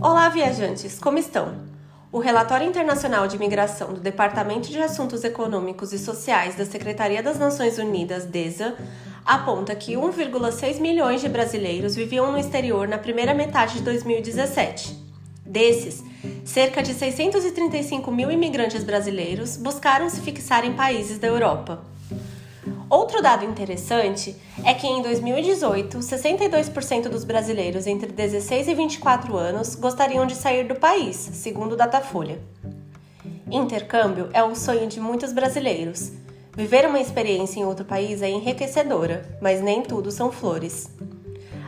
[0.00, 1.56] Olá, viajantes, como estão?
[2.12, 7.36] O Relatório Internacional de Migração do Departamento de Assuntos Econômicos e Sociais da Secretaria das
[7.36, 8.76] Nações Unidas, DESA,
[9.24, 14.96] aponta que 1,6 milhões de brasileiros viviam no exterior na primeira metade de 2017.
[15.44, 16.04] Desses,
[16.44, 21.82] cerca de 635 mil imigrantes brasileiros buscaram se fixar em países da Europa.
[22.88, 24.36] Outro dado interessante
[24.68, 30.68] é que em 2018, 62% dos brasileiros entre 16 e 24 anos gostariam de sair
[30.68, 32.38] do país, segundo o Datafolha.
[33.50, 36.12] Intercâmbio é um sonho de muitos brasileiros.
[36.54, 40.90] Viver uma experiência em outro país é enriquecedora, mas nem tudo são flores.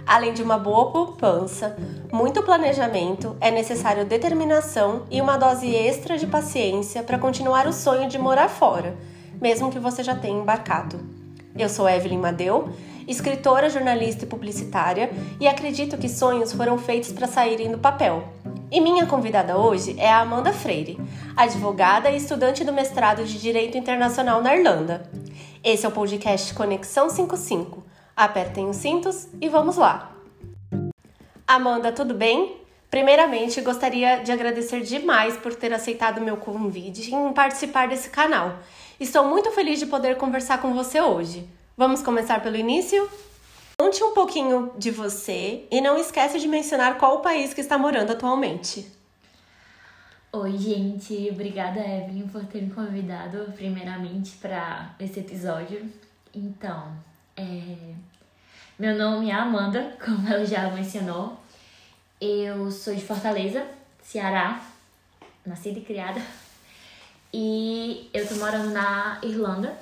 [0.07, 1.79] Além de uma boa poupança,
[2.13, 8.11] muito planejamento, é necessário determinação e uma dose extra de paciência para continuar o sonho
[8.11, 8.95] de morar fora
[9.41, 11.01] mesmo que você já tenha embarcado.
[11.57, 12.71] Eu sou Evelyn Madeu,
[13.07, 15.11] escritora, jornalista e publicitária,
[15.41, 18.25] e acredito que sonhos foram feitos para saírem do papel.
[18.71, 20.99] E minha convidada hoje é a Amanda Freire,
[21.37, 25.11] advogada e estudante do mestrado de Direito Internacional na Irlanda.
[25.63, 27.85] Esse é o podcast Conexão 55.
[28.17, 30.13] Apertem os cintos e vamos lá!
[31.47, 32.61] Amanda, tudo bem?
[32.89, 38.59] Primeiramente, gostaria de agradecer demais por ter aceitado meu convite em participar desse canal
[39.01, 41.49] Estou muito feliz de poder conversar com você hoje.
[41.75, 43.09] Vamos começar pelo início?
[43.79, 47.79] Conte um pouquinho de você e não esquece de mencionar qual o país que está
[47.79, 48.87] morando atualmente.
[50.31, 51.31] Oi, gente.
[51.33, 55.91] Obrigada, Evelyn, por ter me convidado primeiramente para esse episódio.
[56.35, 56.93] Então,
[57.35, 57.95] é...
[58.79, 61.39] meu nome é Amanda, como ela já mencionou.
[62.21, 63.67] Eu sou de Fortaleza,
[64.03, 64.63] Ceará,
[65.47, 66.21] nascida e criada.
[67.33, 69.79] E eu tô morando na Irlanda,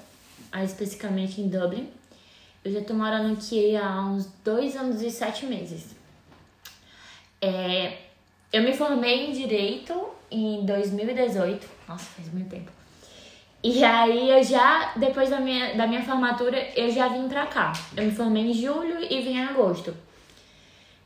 [0.65, 1.89] especificamente em Dublin.
[2.65, 5.97] Eu já tô morando aqui há uns dois anos e sete meses.
[7.41, 7.97] É,
[8.53, 9.95] eu me formei em Direito
[10.31, 11.67] em 2018.
[11.89, 12.70] Nossa, faz muito tempo.
[13.63, 17.73] E aí eu já, depois da minha, da minha formatura, eu já vim pra cá.
[17.97, 19.95] Eu me formei em julho e vim em agosto.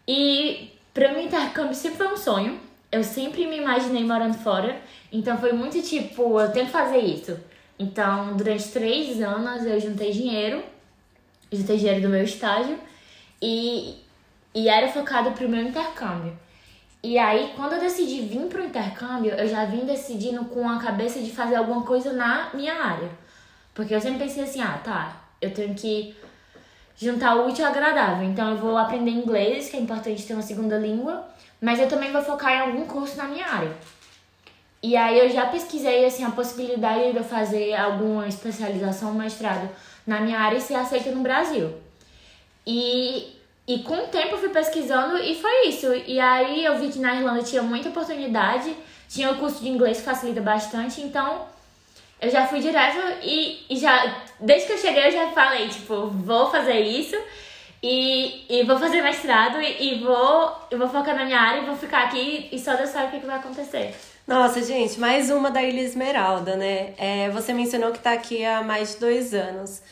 [0.06, 2.60] E pra mim intercâmbio sempre foi um sonho.
[2.90, 4.80] Eu sempre me imaginei morando fora.
[5.12, 7.38] Então foi muito tipo, eu tenho que fazer isso.
[7.78, 10.62] Então, durante três anos eu juntei dinheiro,
[11.52, 12.78] juntei dinheiro do meu estágio
[13.40, 13.96] e,
[14.54, 16.36] e era focado pro meu intercâmbio.
[17.02, 21.20] E aí, quando eu decidi vir pro intercâmbio, eu já vim decidindo com a cabeça
[21.20, 23.10] de fazer alguma coisa na minha área.
[23.74, 26.14] Porque eu sempre pensei assim, ah, tá, eu tenho que
[26.96, 28.24] juntar o útil ao agradável.
[28.24, 31.26] Então eu vou aprender inglês, que é importante ter uma segunda língua,
[31.60, 33.72] mas eu também vou focar em algum curso na minha área.
[34.82, 39.70] E aí eu já pesquisei assim a possibilidade de eu fazer alguma especialização, mestrado
[40.04, 41.72] na minha área e ser aceita no Brasil.
[42.66, 43.32] E,
[43.66, 45.86] e com o tempo eu fui pesquisando e foi isso.
[45.94, 48.74] E aí eu vi que na Irlanda tinha muita oportunidade,
[49.08, 51.46] tinha o curso de inglês que facilita bastante, então
[52.20, 56.08] eu já fui direto e, e já, desde que eu cheguei eu já falei, tipo,
[56.08, 57.16] vou fazer isso
[57.80, 61.66] e, e vou fazer mestrado e, e vou, eu vou focar na minha área e
[61.66, 63.94] vou ficar aqui e só Deus sabe o que, que vai acontecer.
[64.26, 66.94] Nossa, gente, mais uma da Ilha Esmeralda, né?
[66.96, 69.82] É, você mencionou que está aqui há mais de dois anos.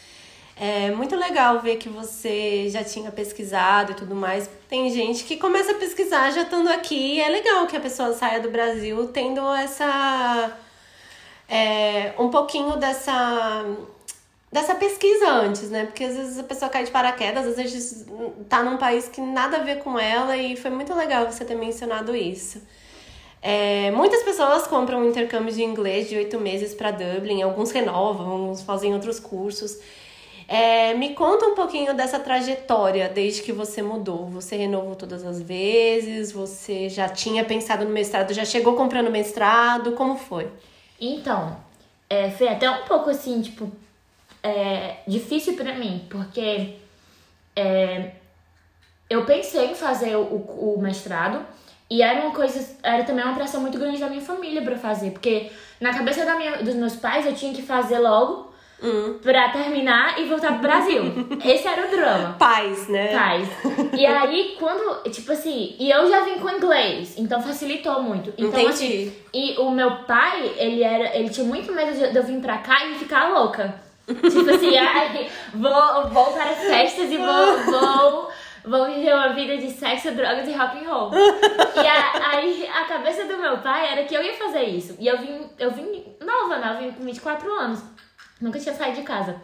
[0.56, 4.48] É muito legal ver que você já tinha pesquisado e tudo mais.
[4.68, 7.20] Tem gente que começa a pesquisar já estando aqui.
[7.20, 10.56] É legal que a pessoa saia do Brasil tendo essa.
[11.48, 13.64] É, um pouquinho dessa
[14.52, 15.86] dessa pesquisa antes, né?
[15.86, 18.06] Porque às vezes a pessoa cai de paraquedas, às vezes
[18.48, 21.54] tá num país que nada a ver com ela e foi muito legal você ter
[21.56, 22.60] mencionado isso.
[23.42, 28.30] É, muitas pessoas compram um intercâmbio de inglês de oito meses para Dublin, alguns renovam,
[28.30, 29.78] alguns fazem outros cursos.
[30.46, 34.26] É, me conta um pouquinho dessa trajetória desde que você mudou.
[34.26, 36.32] Você renovou todas as vezes?
[36.32, 38.34] Você já tinha pensado no mestrado?
[38.34, 39.92] Já chegou comprando mestrado?
[39.92, 40.50] Como foi?
[41.00, 41.56] Então,
[42.10, 43.70] é, foi até um pouco assim, tipo,
[44.42, 46.74] é, difícil para mim, porque
[47.54, 48.10] é,
[49.08, 51.46] eu pensei em fazer o, o mestrado,
[51.90, 55.10] e era uma coisa, era também uma pressão muito grande da minha família para fazer,
[55.10, 55.50] porque
[55.80, 58.50] na cabeça da minha, dos meus pais eu tinha que fazer logo
[58.82, 59.18] Hum.
[59.22, 61.02] Pra terminar e voltar pro Brasil.
[61.44, 62.34] Esse era o drama.
[62.38, 63.08] Pais, né?
[63.08, 63.48] Pais.
[63.92, 68.32] E aí, quando, tipo assim, e eu já vim com inglês, então facilitou muito.
[68.38, 68.68] Então, Entendi.
[68.70, 72.58] assim, e o meu pai, ele era, ele tinha muito medo de eu vir pra
[72.58, 73.74] cá e ficar louca.
[74.06, 78.30] Tipo assim, ai, vou, vou para festas e vou, vou
[78.64, 81.10] vou viver uma vida de sexo, drogas e rock and roll.
[81.14, 84.96] e a, aí a cabeça do meu pai era que eu ia fazer isso.
[84.98, 86.74] E eu vim, eu vim nova, né?
[86.74, 87.82] Eu vim com 24 anos.
[88.40, 89.40] Nunca tinha saído de casa.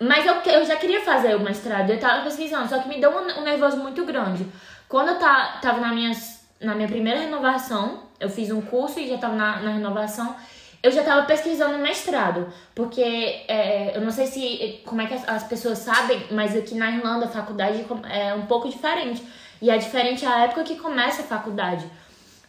[0.00, 3.10] Mas eu, eu já queria fazer o mestrado, eu tava pesquisando, só que me deu
[3.10, 4.46] um, um nervoso muito grande.
[4.88, 9.08] Quando eu tá, tava nas minhas na minha primeira renovação, eu fiz um curso e
[9.08, 10.34] já estava na, na renovação,
[10.82, 15.28] eu já estava pesquisando mestrado, porque é, eu não sei se como é que as,
[15.28, 19.22] as, pessoas sabem, mas aqui na Irlanda a faculdade é um pouco diferente.
[19.60, 21.84] E é diferente a época que começa a faculdade.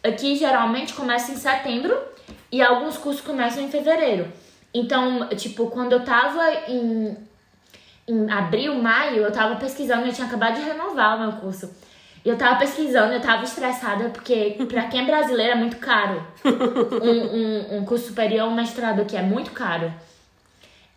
[0.02, 1.96] Aqui geralmente começa em setembro
[2.52, 4.32] e alguns cursos começam em fevereiro.
[4.72, 7.16] Então, tipo, quando eu tava em,
[8.06, 11.68] em abril, maio, eu tava pesquisando, eu tinha acabado de renovar o meu curso.
[12.24, 16.22] Eu tava pesquisando, eu tava estressada, porque pra quem é brasileiro é muito caro.
[16.44, 19.92] Um, um, um curso superior, um mestrado aqui é muito caro.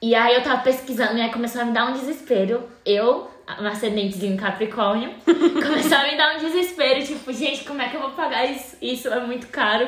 [0.02, 2.62] E aí eu tava pesquisando e aí começou a me dar um desespero.
[2.86, 7.96] Eu, um ascendentezinho Capricórnio, começou a me dar um desespero, tipo, gente, como é que
[7.96, 8.76] eu vou pagar isso?
[8.82, 9.88] Isso é muito caro.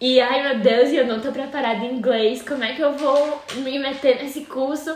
[0.00, 3.40] E ai meu Deus, eu não tô preparada em inglês, como é que eu vou
[3.58, 4.92] me meter nesse curso?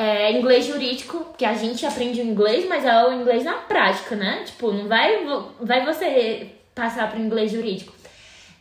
[0.00, 4.16] É, inglês jurídico, que a gente aprende o inglês, mas é o inglês na prática,
[4.16, 4.44] né?
[4.46, 5.26] Tipo, não vai,
[5.60, 7.92] vai você passar para inglês jurídico.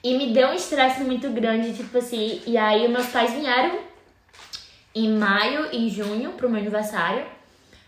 [0.04, 2.42] E me deu um estresse muito grande, tipo assim.
[2.46, 3.80] E aí, meus pais vieram
[4.94, 7.26] em maio e junho pro meu aniversário.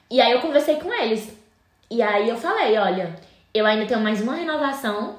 [0.10, 1.38] E aí, eu conversei com eles.
[1.90, 3.14] E aí, eu falei: olha,
[3.54, 5.18] eu ainda tenho mais uma renovação.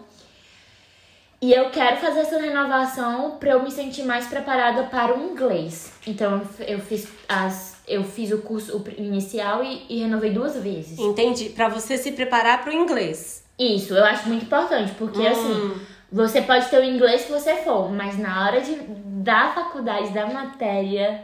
[1.38, 5.92] E eu quero fazer essa renovação para eu me sentir mais preparada para o inglês.
[6.06, 10.98] Então, eu fiz as eu fiz o curso inicial e, e renovei duas vezes.
[10.98, 11.50] Entendi.
[11.50, 13.42] Para você se preparar para o inglês.
[13.58, 15.26] Isso, eu acho muito importante, porque hum.
[15.28, 15.80] assim,
[16.10, 20.26] você pode ter o inglês que você for, mas na hora de, da faculdade, da
[20.26, 21.22] matéria,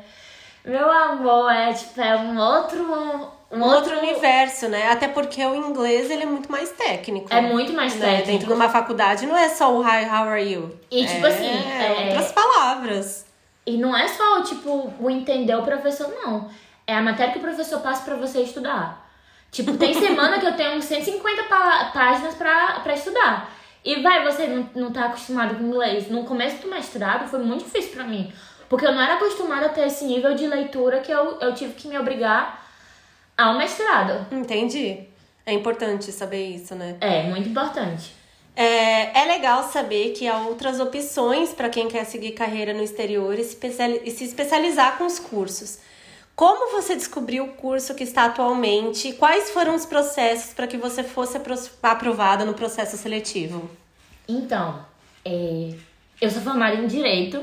[0.64, 2.82] meu amor, é tipo, é um outro.
[2.82, 4.88] Um, um outro, outro, universo, né?
[4.90, 7.32] Até porque o inglês ele é muito mais técnico.
[7.32, 8.06] É muito mais né?
[8.06, 8.26] técnico.
[8.32, 10.78] Dentro de uma faculdade não é só o hi, how are you?
[10.90, 11.46] E tipo é, assim.
[11.46, 12.06] É...
[12.08, 13.27] Outras palavras.
[13.68, 16.48] E não é só, tipo, o entender o professor, não.
[16.86, 19.06] É a matéria que o professor passa para você estudar.
[19.52, 21.44] Tipo, tem semana que eu tenho 150
[21.92, 23.54] páginas pra, pra estudar.
[23.84, 26.08] E vai, você não, não tá acostumado com inglês.
[26.08, 28.32] No começo do mestrado foi muito difícil para mim.
[28.70, 31.74] Porque eu não era acostumada a ter esse nível de leitura que eu, eu tive
[31.74, 32.66] que me obrigar
[33.36, 34.26] ao mestrado.
[34.32, 35.04] Entendi.
[35.44, 36.96] É importante saber isso, né?
[37.02, 38.14] É, muito importante.
[38.60, 43.38] É, é legal saber que há outras opções para quem quer seguir carreira no exterior
[43.38, 45.78] e se, especializar com os cursos.
[46.34, 49.12] Como você descobriu o curso que está atualmente?
[49.12, 51.38] Quais foram os processos para que você fosse
[51.80, 53.70] aprovada no processo seletivo?
[54.28, 54.84] Então,
[55.24, 55.74] é,
[56.20, 57.40] eu sou formada em Direito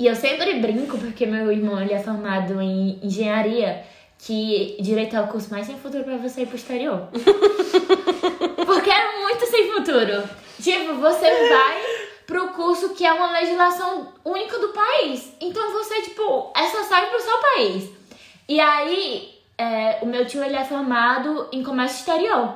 [0.00, 3.84] e eu sempre brinco porque meu irmão ele é formado em Engenharia
[4.22, 7.08] que direito é o curso mais sem futuro para você ir pro exterior.
[8.66, 10.22] Porque é muito sem futuro.
[10.60, 11.82] Tipo, você vai
[12.26, 15.32] pro curso que é uma legislação única do país.
[15.40, 17.90] Então você, tipo, é só serve pro seu país.
[18.48, 22.54] E aí, é, o meu tio, ele é formado em comércio exterior.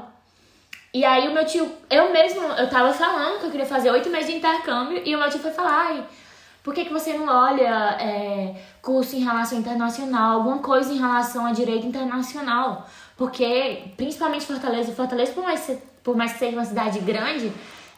[0.93, 4.11] E aí o meu tio, eu mesmo, eu tava falando que eu queria fazer oito
[4.11, 6.05] meses de intercâmbio e o meu tio foi falar, ai,
[6.65, 11.45] por que, que você não olha é, curso em relação internacional, alguma coisa em relação
[11.45, 12.89] a direito internacional?
[13.19, 15.71] Porque, principalmente Fortaleza, Fortaleza, por mais,
[16.03, 17.53] por mais que seja uma cidade grande,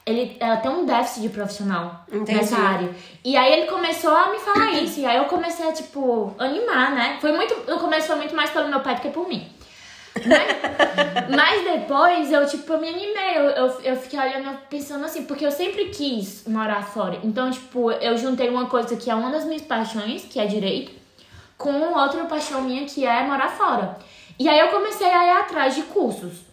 [0.04, 2.34] ele, ela tem um déficit de profissional Entendi.
[2.34, 2.90] nessa área.
[3.24, 4.98] E aí ele começou a me falar isso.
[4.98, 7.18] E aí eu comecei a, tipo, animar, né?
[7.20, 7.70] Foi muito.
[7.70, 9.48] No começo foi muito mais pelo meu pai do que por mim.
[11.34, 13.36] Mas depois eu, tipo, me animei.
[13.36, 17.18] Eu, eu, eu fiquei olhando, pensando assim, porque eu sempre quis morar fora.
[17.22, 20.92] Então, tipo, eu juntei uma coisa que é uma das minhas paixões, que é direito,
[21.56, 23.96] com outra paixão minha que é morar fora.
[24.38, 26.46] E aí eu comecei a ir atrás de cursos.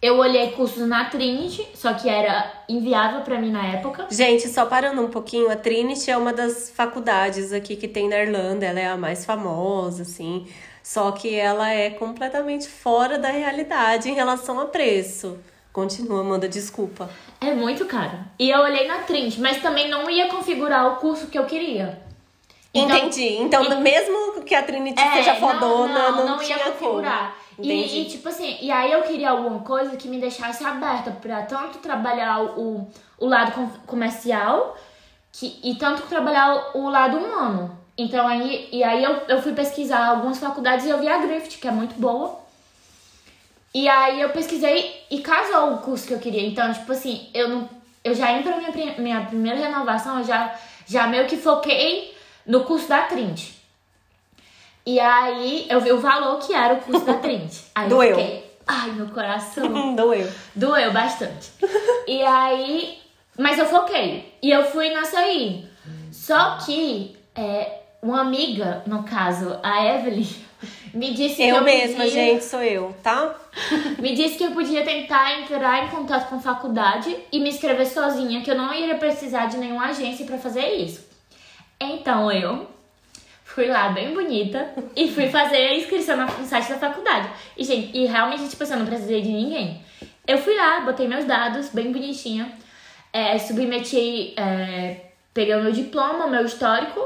[0.00, 4.06] Eu olhei cursos na Trinity, só que era inviável para mim na época.
[4.08, 8.22] Gente, só parando um pouquinho, a Trinity é uma das faculdades aqui que tem na
[8.22, 10.46] Irlanda, ela é a mais famosa, assim.
[10.88, 15.38] Só que ela é completamente fora da realidade em relação a preço.
[15.70, 17.10] Continua, manda desculpa.
[17.42, 18.18] É muito caro.
[18.38, 22.02] E eu olhei na Trint, mas também não ia configurar o curso que eu queria.
[22.72, 23.36] Então, Entendi.
[23.36, 23.76] Então, e...
[23.82, 27.36] mesmo que a Trinity é, seja fodona, não, não, não, não ia configurar.
[27.58, 31.42] E, e, tipo assim, e aí eu queria alguma coisa que me deixasse aberta para
[31.42, 33.52] tanto trabalhar o, o lado
[33.86, 34.74] comercial
[35.30, 37.77] que, e tanto trabalhar o lado humano.
[37.98, 41.58] Então aí, e aí eu, eu fui pesquisar algumas faculdades e eu vi a Griffith,
[41.58, 42.38] que é muito boa.
[43.74, 46.46] E aí eu pesquisei e casou o curso que eu queria.
[46.46, 47.68] Então, tipo assim, eu não.
[48.04, 50.54] Eu já entro minha, minha primeira renovação, eu já,
[50.86, 53.50] já meio que foquei no curso da Trint.
[54.86, 57.52] E aí eu vi o valor que era o curso da Trint.
[57.74, 58.10] Aí Doeu.
[58.10, 59.68] Eu fiquei, ai, meu coração.
[59.96, 60.32] Doeu.
[60.54, 61.50] Doeu bastante.
[62.06, 62.98] e aí.
[63.36, 64.32] Mas eu foquei.
[64.40, 65.68] E eu fui nessa aí.
[66.10, 70.28] Só que é, uma amiga, no caso, a Evelyn,
[70.94, 72.10] me disse que Eu, eu mesma, podia...
[72.10, 73.34] gente, sou eu, tá?
[73.98, 77.86] Me disse que eu podia tentar entrar em contato com a faculdade e me inscrever
[77.86, 81.06] sozinha, que eu não iria precisar de nenhuma agência pra fazer isso.
[81.80, 82.66] Então eu
[83.44, 87.28] fui lá bem bonita e fui fazer a inscrição no site da faculdade.
[87.56, 89.82] E, gente, e realmente, tipo assim, eu não precisei de ninguém.
[90.26, 92.52] Eu fui lá, botei meus dados, bem bonitinha,
[93.12, 97.00] é, submeti, é, peguei o meu diploma, o meu histórico,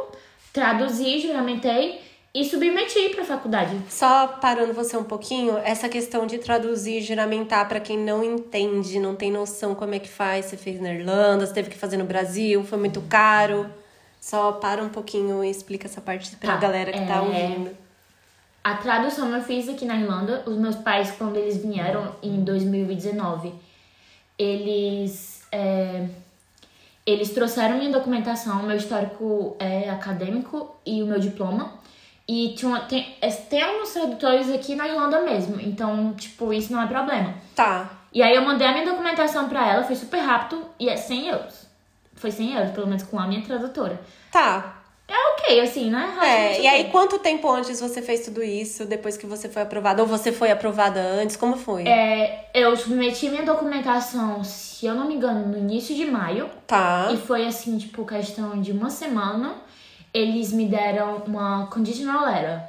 [0.53, 2.01] traduzi, juramentei
[2.35, 3.77] e submeti pra faculdade.
[3.89, 8.99] Só parando você um pouquinho, essa questão de traduzir e juramentar pra quem não entende,
[8.99, 11.97] não tem noção como é que faz, você fez na Irlanda, você teve que fazer
[11.97, 13.67] no Brasil, foi muito caro.
[14.21, 17.77] Só para um pouquinho e explica essa parte pra Tá, galera que tá é, ouvindo.
[18.63, 20.45] A tradução eu fiz aqui na Irlanda.
[20.47, 23.53] Os meus pais, quando eles vieram em 2019,
[24.39, 26.07] eles é,
[27.05, 31.73] eles trouxeram minha documentação, meu histórico é, acadêmico e o meu diploma.
[32.29, 36.81] E tinha, tem, é, tem alguns tradutores aqui na Irlanda mesmo, então, tipo, isso não
[36.81, 37.35] é problema.
[37.55, 37.91] Tá.
[38.13, 41.29] E aí eu mandei a minha documentação pra ela, foi super rápido e é 100
[41.29, 41.67] euros.
[42.15, 44.01] Foi 100 euros, pelo menos com a minha tradutora.
[44.31, 44.82] Tá.
[45.43, 46.01] É ok, assim, né?
[46.01, 49.63] É, Relativamente e aí quanto tempo antes você fez tudo isso, depois que você foi
[49.63, 50.03] aprovada?
[50.03, 51.37] Ou você foi aprovada antes?
[51.37, 51.87] Como foi?
[51.87, 56.49] É, eu submeti minha documentação, se eu não me engano, no início de maio.
[56.67, 57.11] Tá.
[57.13, 59.55] E foi assim, tipo, questão de uma semana.
[60.15, 62.61] Eles me deram uma conditional letter.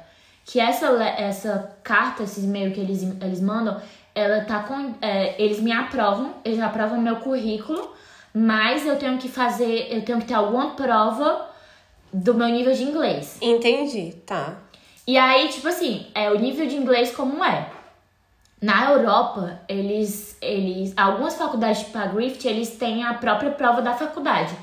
[0.44, 3.80] Que essa, essa carta, esses e-mail que eles, eles mandam,
[4.14, 4.94] ela tá com.
[5.00, 7.92] é, eles me aprovam, eles aprovam meu currículo,
[8.32, 11.53] mas eu tenho que fazer, eu tenho que ter alguma prova
[12.14, 13.38] do meu nível de inglês.
[13.42, 14.56] Entendi, tá.
[15.04, 17.68] E aí, tipo assim, é o nível de inglês como é.
[18.62, 23.92] Na Europa, eles, eles, algumas faculdades tipo a Griffith, eles têm a própria prova da
[23.94, 24.54] faculdade.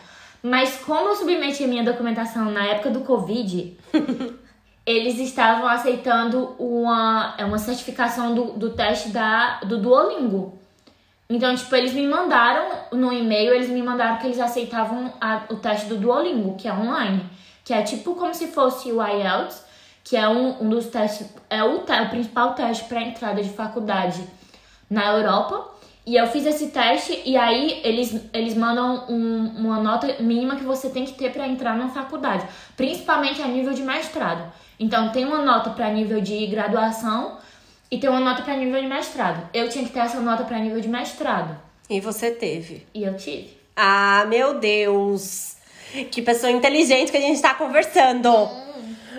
[0.42, 3.78] Mas como eu submeti a minha documentação na época do Covid,
[4.86, 10.58] eles estavam aceitando uma, é uma certificação do, do teste da, do Duolingo.
[11.34, 15.56] Então, tipo, eles me mandaram no e-mail, eles me mandaram que eles aceitavam a- o
[15.56, 17.24] teste do Duolingo, que é online.
[17.64, 19.64] Que é tipo como se fosse o IELTS,
[20.04, 23.50] que é um, um dos testes, é o, te- o principal teste para entrada de
[23.50, 24.22] faculdade
[24.90, 25.70] na Europa.
[26.06, 30.64] E eu fiz esse teste e aí eles, eles mandam um- uma nota mínima que
[30.64, 32.46] você tem que ter para entrar na faculdade,
[32.76, 34.52] principalmente a nível de mestrado.
[34.80, 37.38] Então tem uma nota para nível de graduação
[37.92, 39.50] e tem uma nota para nível de mestrado.
[39.54, 42.88] Eu tinha que ter essa nota para nível de mestrado E você teve.
[42.94, 43.58] e eu tive.
[43.76, 45.58] Ah, meu Deus!
[46.10, 48.30] Que pessoa inteligente que a gente tá conversando!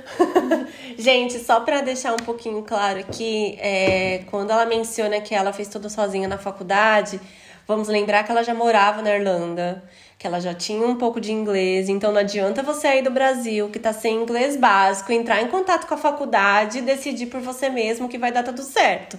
[0.99, 5.69] gente, só pra deixar um pouquinho claro aqui, é, quando ela menciona que ela fez
[5.69, 7.21] tudo sozinha na faculdade,
[7.67, 9.83] vamos lembrar que ela já morava na Irlanda,
[10.23, 13.69] que ela já tinha um pouco de inglês, então não adianta você aí do Brasil,
[13.71, 17.69] que tá sem inglês básico, entrar em contato com a faculdade e decidir por você
[17.69, 19.19] mesmo que vai dar tudo certo.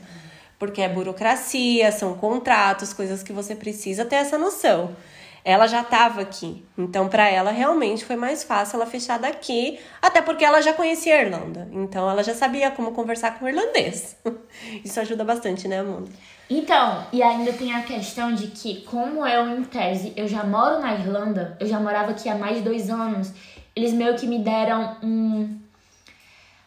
[0.58, 4.96] Porque é burocracia, são contratos, coisas que você precisa ter essa noção.
[5.46, 10.22] Ela já estava aqui, então para ela realmente foi mais fácil ela fechar daqui, até
[10.22, 14.16] porque ela já conhecia a Irlanda, então ela já sabia como conversar com o irlandês.
[14.86, 16.10] Isso ajuda bastante, né, Amanda?
[16.50, 20.80] Então, e ainda tem a questão de que, como eu, em tese, eu já moro
[20.80, 23.34] na Irlanda, eu já morava aqui há mais de dois anos,
[23.76, 25.60] eles meio que me deram um,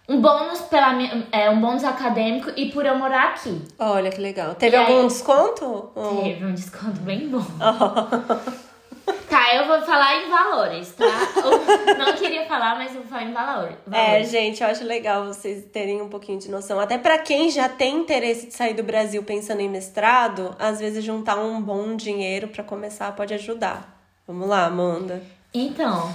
[0.08, 3.62] um bônus pela minha- é, um bônus acadêmico e por eu morar aqui.
[3.78, 4.54] Olha que legal.
[4.54, 5.90] Teve E aí- algum desconto?
[5.94, 7.40] Ou- Teve um desconto bem bom.
[9.36, 11.04] Tá, eu vou falar em valores, tá?
[11.44, 14.30] Eu não queria falar, mas eu vou falar em valor, É, valores.
[14.30, 16.80] gente, eu acho legal vocês terem um pouquinho de noção.
[16.80, 21.04] Até pra quem já tem interesse de sair do Brasil pensando em mestrado, às vezes
[21.04, 24.00] juntar um bom dinheiro pra começar pode ajudar.
[24.26, 25.22] Vamos lá, Amanda.
[25.52, 26.14] Então,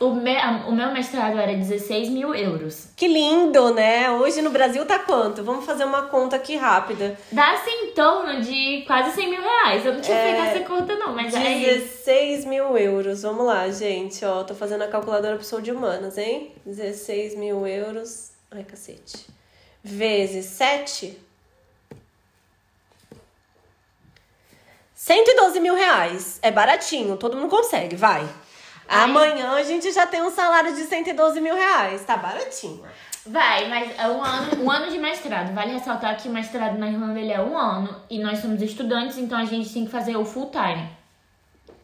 [0.00, 0.34] o, me,
[0.66, 2.88] o meu mestrado era 16 mil euros.
[2.96, 4.10] Que lindo, né?
[4.10, 5.44] Hoje no Brasil tá quanto?
[5.44, 7.18] Vamos fazer uma conta aqui rápida.
[7.30, 9.84] Dá-se em torno de quase 100 mil reais.
[9.84, 11.80] Eu não tinha É, feito essa conta, não, mas é isso.
[11.80, 13.22] 16 mil euros.
[13.22, 14.24] Vamos lá, gente.
[14.24, 16.52] Ó, tô fazendo a calculadora pessoa de humanas, hein?
[16.64, 18.30] 16 mil euros.
[18.50, 19.26] Ai, cacete.
[19.84, 21.16] Vezes 7.
[24.94, 26.38] 112 mil reais.
[26.42, 28.26] É baratinho, todo mundo consegue, vai.
[28.90, 32.04] Amanhã a gente já tem um salário de 112 mil reais.
[32.04, 32.82] Tá baratinho.
[33.24, 35.54] Vai, mas é um ano, um ano de mestrado.
[35.54, 39.16] Vale ressaltar que o mestrado na Irlanda ele é um ano e nós somos estudantes,
[39.18, 40.88] então a gente tem que fazer o full time.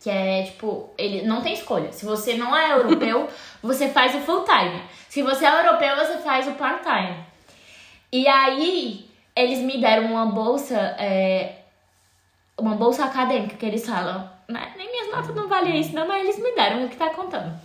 [0.00, 1.92] Que é tipo, ele não tem escolha.
[1.92, 3.28] Se você não é europeu,
[3.62, 4.82] você faz o full time.
[5.08, 7.24] Se você é europeu, você faz o part time.
[8.10, 11.58] E aí, eles me deram uma bolsa, é,
[12.58, 14.35] uma bolsa acadêmica, que eles falam.
[14.48, 14.74] Né?
[14.76, 17.58] Nem minhas notas não valiam isso, não, mas eles me deram o que tá contando.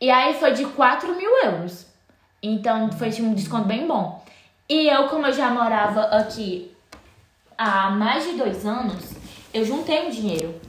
[0.00, 1.86] E aí foi de 4 mil euros.
[2.42, 4.24] Então foi tipo, um desconto bem bom.
[4.68, 6.70] E eu, como eu já morava aqui
[7.56, 9.12] há mais de dois anos,
[9.52, 10.60] eu juntei um dinheiro.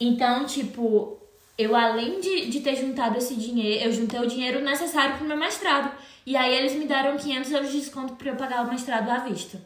[0.00, 1.18] Então, tipo,
[1.56, 5.36] eu além de, de ter juntado esse dinheiro, eu juntei o dinheiro necessário pro meu
[5.36, 5.92] mestrado.
[6.24, 9.18] E aí eles me deram 500 euros de desconto pra eu pagar o mestrado à
[9.18, 9.60] vista.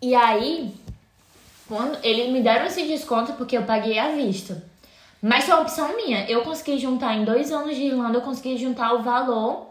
[0.00, 0.72] E aí,
[1.68, 4.64] quando eles me deram esse desconto porque eu paguei à vista.
[5.20, 6.28] Mas foi uma opção minha.
[6.28, 9.68] Eu consegui juntar em dois anos de Irlanda, eu consegui juntar o valor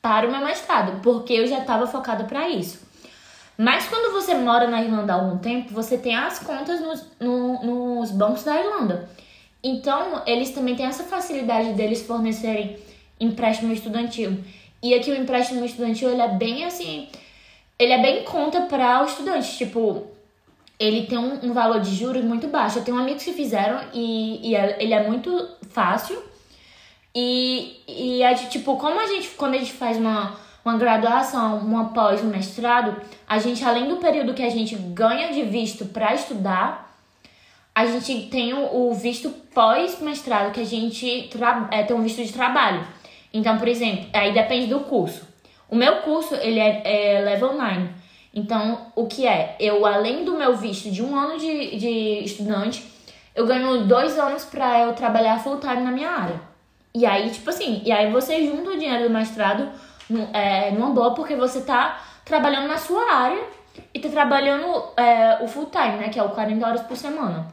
[0.00, 2.88] para o meu mestrado, porque eu já estava focada para isso.
[3.56, 7.64] Mas quando você mora na Irlanda há algum tempo, você tem as contas nos, no,
[7.64, 9.10] nos bancos da Irlanda.
[9.62, 12.78] Então, eles também têm essa facilidade deles fornecerem
[13.18, 14.38] empréstimo estudantil.
[14.80, 17.08] E aqui o empréstimo estudantil, ele é bem assim,
[17.76, 20.06] ele é bem conta para o estudante, tipo,
[20.78, 22.78] ele tem um, um, valor de juros muito baixo.
[22.78, 26.22] Eu tenho amigos que fizeram e, e é, ele é muito fácil.
[27.14, 31.58] E, e é de, tipo, como a gente, quando a gente faz uma, uma graduação,
[31.58, 32.94] uma pós, um mestrado,
[33.26, 36.96] a gente, além do período que a gente ganha de visto para estudar,
[37.74, 41.30] a gente tem o, o visto pós-mestrado, que a gente
[41.70, 42.86] é, tem um visto de trabalho.
[43.32, 45.26] Então, por exemplo, aí depende do curso.
[45.68, 47.88] O meu curso, ele é, é level 9.
[48.38, 49.56] Então, o que é?
[49.58, 52.86] Eu, além do meu visto de um ano de, de estudante,
[53.34, 56.40] eu ganho dois anos para eu trabalhar full time na minha área.
[56.94, 59.68] E aí, tipo assim, e aí você junta o dinheiro do mestrado
[60.08, 63.42] no, é, numa boa, porque você tá trabalhando na sua área
[63.92, 66.08] e tá trabalhando é, o full time, né?
[66.08, 67.48] Que é o 40 horas por semana.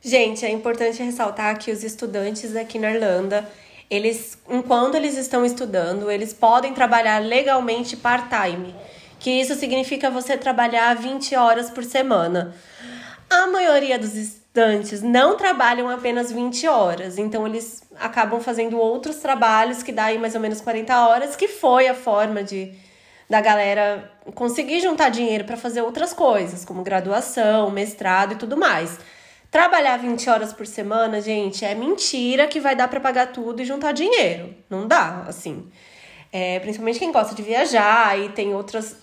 [0.00, 3.48] Gente, é importante ressaltar que os estudantes aqui na Irlanda,
[3.90, 8.72] eles, enquanto eles estão estudando, eles podem trabalhar legalmente part-time
[9.24, 12.54] que isso significa você trabalhar 20 horas por semana.
[13.30, 19.82] A maioria dos estudantes não trabalham apenas 20 horas, então eles acabam fazendo outros trabalhos
[19.82, 22.74] que dá aí mais ou menos 40 horas, que foi a forma de
[23.26, 28.98] da galera conseguir juntar dinheiro para fazer outras coisas, como graduação, mestrado e tudo mais.
[29.50, 33.64] Trabalhar 20 horas por semana, gente, é mentira que vai dar para pagar tudo e
[33.64, 34.54] juntar dinheiro.
[34.68, 35.70] Não dá, assim.
[36.36, 38.96] É, principalmente quem gosta de viajar e tem, outros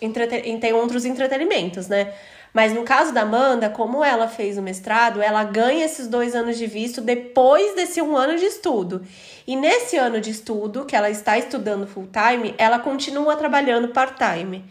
[0.59, 2.13] tem outros entretenimentos, né?
[2.53, 6.57] Mas no caso da Amanda, como ela fez o mestrado, ela ganha esses dois anos
[6.57, 9.01] de visto depois desse um ano de estudo.
[9.47, 14.65] E nesse ano de estudo, que ela está estudando full time, ela continua trabalhando part-time.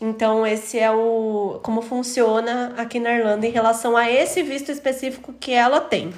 [0.00, 5.34] Então, esse é o como funciona aqui na Irlanda em relação a esse visto específico
[5.38, 6.14] que ela tem.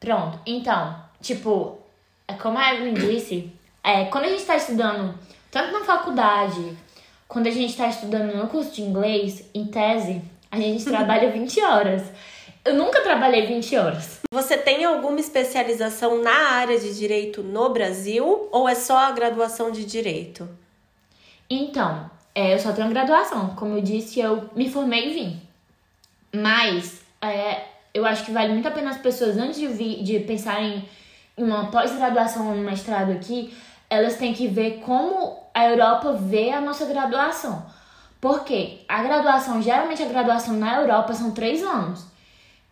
[0.00, 0.40] Pronto.
[0.44, 1.78] Então, tipo,
[2.26, 3.52] é como a Evelyn disse,
[3.86, 5.14] é, quando a gente está estudando,
[5.48, 6.76] tanto na faculdade,
[7.28, 10.20] quando a gente está estudando no curso de inglês, em tese,
[10.50, 12.02] a gente trabalha 20 horas.
[12.64, 14.18] Eu nunca trabalhei 20 horas.
[14.32, 19.70] Você tem alguma especialização na área de direito no Brasil ou é só a graduação
[19.70, 20.48] de direito?
[21.48, 23.54] Então, é, eu só tenho graduação.
[23.54, 25.42] Como eu disse, eu me formei e vim.
[26.34, 27.62] Mas é,
[27.94, 30.84] eu acho que vale muito a pena as pessoas, antes de, vir, de pensarem
[31.38, 33.54] em uma pós-graduação ou um mestrado aqui,
[33.88, 37.64] elas têm que ver como a Europa vê a nossa graduação.
[38.20, 42.04] Porque a graduação, geralmente a graduação na Europa são três anos.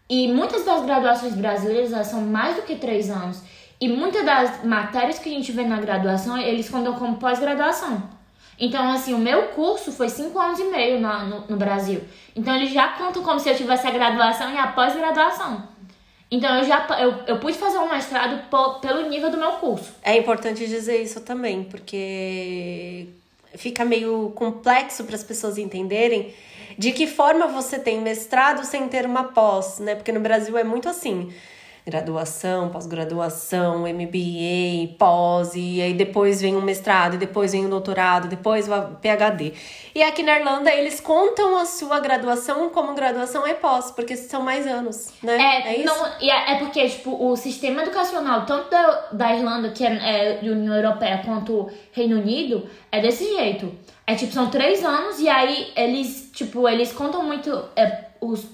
[0.08, 3.40] E muitas das graduações brasileiras são mais do que três anos.
[3.80, 8.02] E muitas das matérias que a gente vê na graduação, eles contam como pós-graduação.
[8.58, 12.02] Então, assim, o meu curso foi cinco anos e meio no, no, no Brasil.
[12.36, 15.73] Então, eles já contam como se eu tivesse a graduação e a pós-graduação.
[16.34, 19.94] Então eu já eu, eu pude fazer um mestrado pelo nível do meu curso.
[20.02, 23.06] É importante dizer isso também, porque
[23.54, 26.34] fica meio complexo para as pessoas entenderem
[26.76, 29.94] de que forma você tem mestrado sem ter uma pós, né?
[29.94, 31.32] Porque no Brasil é muito assim
[31.86, 38.66] graduação, pós-graduação, MBA, pós, e aí depois vem um mestrado, depois vem um doutorado, depois
[38.66, 39.52] o PhD.
[39.94, 44.42] E aqui na Irlanda eles contam a sua graduação como graduação e pós, porque são
[44.42, 45.36] mais anos, né?
[45.36, 45.86] É, é isso?
[45.86, 50.50] Não, é, é porque, tipo, o sistema educacional, tanto da, da Irlanda, que é, é
[50.50, 53.70] União Europeia, quanto Reino Unido, é desse jeito.
[54.06, 58.46] É tipo, são três anos e aí eles, tipo, eles contam muito é, os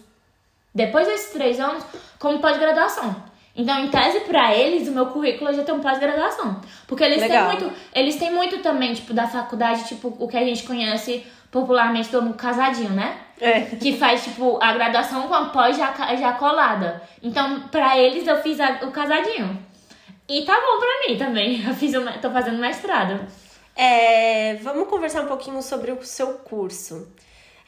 [0.74, 1.84] depois desses três anos,
[2.18, 3.30] como pós-graduação.
[3.54, 6.60] Então, em tese, para eles, o meu currículo já tem um pós-graduação.
[6.86, 7.50] Porque eles Legal.
[7.50, 7.76] têm muito.
[7.94, 12.34] Eles têm muito também, tipo, da faculdade, tipo, o que a gente conhece popularmente como
[12.34, 13.18] casadinho, né?
[13.40, 13.62] É.
[13.62, 17.02] Que faz, tipo, a graduação com a pós já, já colada.
[17.22, 19.58] Então, pra eles, eu fiz a, o casadinho.
[20.28, 21.60] E tá bom pra mim também.
[21.66, 23.26] Eu fiz o, tô fazendo mestrado.
[23.74, 27.12] É, vamos conversar um pouquinho sobre o seu curso.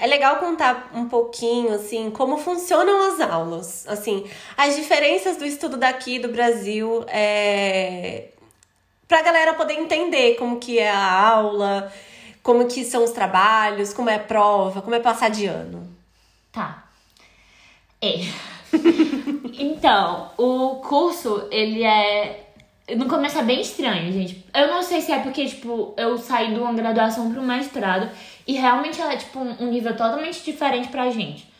[0.02, 3.86] É legal contar um pouquinho, assim, como funcionam as aulas.
[3.86, 8.30] Assim, as diferenças do estudo daqui do Brasil é,
[9.06, 11.92] pra galera poder entender como que é a aula,
[12.42, 15.88] como que são os trabalhos, como é a prova, como é passar de ano.
[16.50, 16.82] Tá.
[18.00, 18.26] É.
[19.56, 22.51] então, o curso, ele é.
[22.96, 24.44] No começo é bem estranho, gente.
[24.54, 28.08] Eu não sei se é porque, tipo, eu saí de uma graduação para um mestrado
[28.46, 31.50] e realmente ela é, tipo, um nível totalmente diferente pra gente.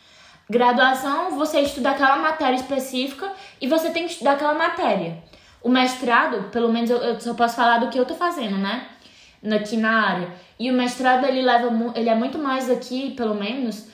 [0.49, 5.17] Graduação, você estuda aquela matéria específica e você tem que estudar aquela matéria.
[5.63, 8.87] O mestrado, pelo menos eu, eu só posso falar do que eu tô fazendo, né?
[9.55, 10.29] Aqui na área.
[10.59, 13.87] E o mestrado, ele leva, ele é muito mais aqui, pelo menos,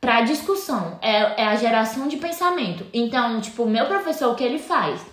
[0.00, 2.84] para discussão, é, é a geração de pensamento.
[2.92, 5.11] Então, tipo, o meu professor, o que ele faz?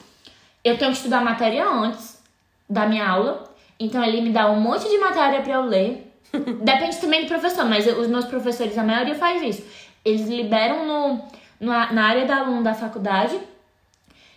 [0.70, 2.22] Eu tenho que estudar matéria antes
[2.70, 6.14] da minha aula, então ele me dá um monte de matéria para eu ler.
[6.62, 9.66] Depende também do professor, mas os meus professores, a maioria faz isso.
[10.06, 11.28] Eles liberam no,
[11.60, 13.40] no, na área da aluno da faculdade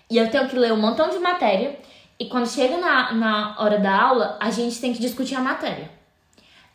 [0.08, 1.78] e eu tenho que ler um montão de matéria.
[2.18, 5.90] E quando chega na, na hora da aula, a gente tem que discutir a matéria.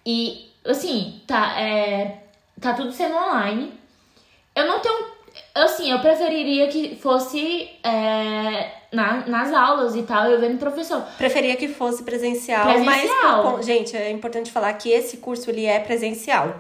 [0.06, 2.24] E, assim, tá, é,
[2.60, 3.74] tá tudo sendo online.
[4.56, 5.17] Eu não tenho.
[5.64, 11.02] Assim, eu preferiria que fosse é, na, nas aulas e tal, eu vendo professor.
[11.18, 13.54] Preferia que fosse presencial, Presencial.
[13.54, 16.56] mas gente, é importante falar que esse curso ele é presencial.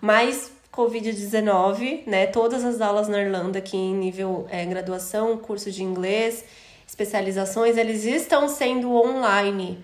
[0.00, 2.26] Mas Covid-19, né?
[2.26, 6.44] Todas as aulas na Irlanda aqui em nível é, graduação, curso de inglês,
[6.86, 9.82] especializações, eles estão sendo online.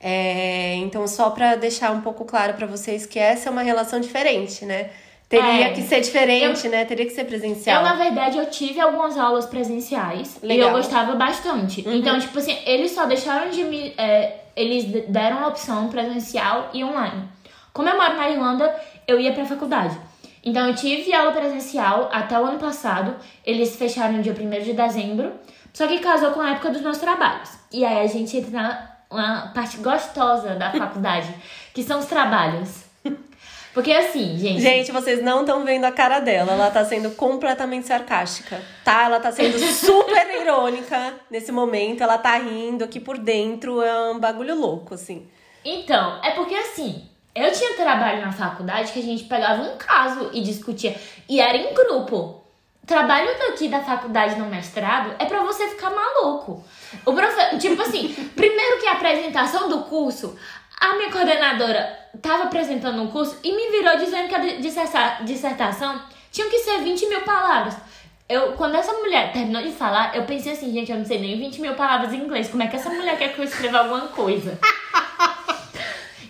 [0.00, 4.00] É, então, só para deixar um pouco claro para vocês que essa é uma relação
[4.00, 4.90] diferente, né?
[5.30, 5.72] Teria É.
[5.72, 6.84] que ser diferente, né?
[6.84, 7.76] Teria que ser presencial.
[7.84, 10.70] Eu, na verdade, eu tive algumas aulas presenciais e Legal.
[10.70, 11.82] eu gostava bastante.
[11.86, 11.94] Uhum.
[11.94, 13.94] Então, tipo assim, eles só deixaram de me.
[13.96, 17.28] é, eles deram a opção presencial e online.
[17.72, 18.74] Como eu moro na Irlanda,
[19.06, 19.96] eu ia pra faculdade.
[20.44, 23.14] Então, eu tive aula presencial até o ano passado.
[23.46, 25.32] Eles fecharam no dia 1 de dezembro.
[25.72, 27.50] Só que casou com a época dos meus trabalhos.
[27.72, 31.28] E aí a gente entra na uma parte gostosa da faculdade,
[31.74, 32.79] que são os trabalhos.
[33.72, 34.60] Porque assim, gente.
[34.60, 36.52] Gente, vocês não estão vendo a cara dela.
[36.52, 39.04] Ela tá sendo completamente sarcástica, tá?
[39.04, 42.02] Ela tá sendo super irônica nesse momento.
[42.02, 43.80] Ela tá rindo aqui por dentro.
[43.80, 45.28] É um bagulho louco, assim.
[45.64, 50.30] Então, é porque assim, eu tinha trabalho na faculdade que a gente pegava um caso
[50.32, 50.96] e discutia.
[51.28, 52.40] E era em grupo.
[52.86, 56.64] Trabalho daqui da faculdade no mestrado é pra você ficar maluco.
[57.06, 57.58] O profe...
[57.58, 60.36] Tipo assim, primeiro que a apresentação do curso,
[60.80, 66.00] a minha coordenadora tava apresentando um curso e me virou dizendo que a disserta- dissertação
[66.32, 67.76] tinha que ser 20 mil palavras.
[68.28, 71.36] Eu, quando essa mulher terminou de falar, eu pensei assim, gente, eu não sei nem
[71.38, 72.48] 20 mil palavras em inglês.
[72.48, 74.58] Como é que essa mulher quer que eu escreva alguma coisa?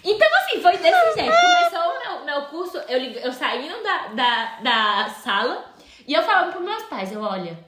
[0.03, 1.31] Então, assim, foi desse jeito.
[1.31, 5.65] Começou o meu, meu curso, eu, eu saindo da, da, da sala
[6.09, 7.59] e eu falando pros meus pais, eu, olha,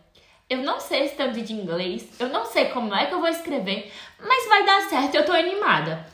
[0.48, 3.28] eu não sei esse tanto de inglês, eu não sei como é que eu vou
[3.28, 6.06] escrever, mas vai dar certo, eu tô animada.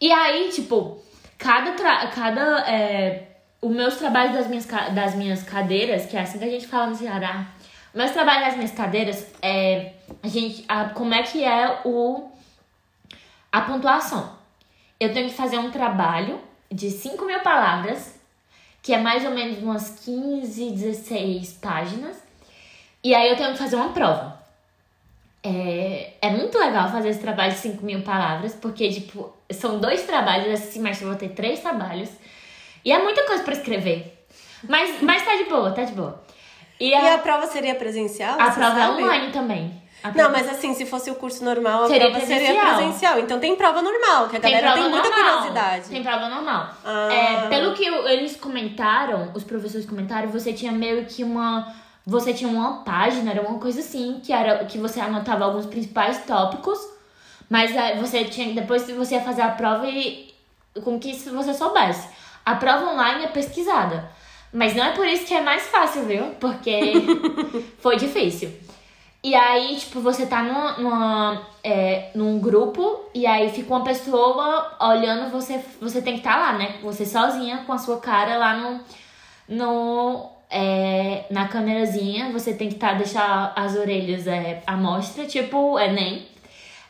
[0.00, 1.02] E aí, tipo,
[1.36, 1.72] cada,
[2.08, 3.28] cada é,
[3.60, 6.88] os meus trabalhos das minhas, das minhas cadeiras, que é assim que a gente fala
[6.88, 7.48] no Ceará,
[7.94, 12.30] meus trabalhos das minhas cadeiras, é, a gente, a, como é que é o,
[13.50, 14.38] a pontuação
[15.00, 18.18] eu tenho que fazer um trabalho de 5 mil palavras,
[18.82, 22.16] que é mais ou menos umas 15, 16 páginas.
[23.02, 24.38] E aí eu tenho que fazer uma prova.
[25.42, 30.02] É, é muito legal fazer esse trabalho de 5 mil palavras, porque, tipo, são dois
[30.02, 32.08] trabalhos, esse semestre eu vou ter três trabalhos.
[32.84, 34.24] E é muita coisa pra escrever.
[34.68, 36.22] Mas, mas tá de boa, tá de boa.
[36.80, 38.40] E E a, a prova seria presencial?
[38.40, 39.02] a prova é sabe?
[39.02, 39.82] online também.
[40.00, 42.76] A Não, mas assim, se fosse o curso normal, a Seria prova seria presencial.
[42.76, 43.18] presencial.
[43.18, 45.24] Então tem prova normal, que a galera tem muita normal.
[45.38, 45.88] curiosidade.
[45.88, 46.70] Tem prova normal.
[46.84, 47.08] Ah.
[47.12, 51.74] É, pelo que eles comentaram, os professores comentaram, você tinha meio que uma.
[52.06, 56.24] Você tinha uma página, era uma coisa assim, que era que você anotava alguns principais
[56.24, 56.78] tópicos,
[57.48, 58.54] mas é, você tinha.
[58.54, 60.34] Depois você ia fazer a prova e
[60.82, 62.08] com que se você soubesse.
[62.44, 64.10] A prova online é pesquisada.
[64.52, 66.24] Mas não é por isso que é mais fácil, viu?
[66.40, 66.92] Porque
[67.80, 68.50] foi difícil.
[69.22, 74.76] E aí, tipo, você tá numa, numa, é, num grupo e aí fica uma pessoa
[74.80, 76.76] olhando, você, você tem que estar lá, né?
[76.82, 78.80] Você sozinha com a sua cara lá no,
[79.48, 85.78] no, é, na câmerazinha, você tem que tá, deixar as orelhas é, à mostra, tipo
[85.78, 86.26] Enem.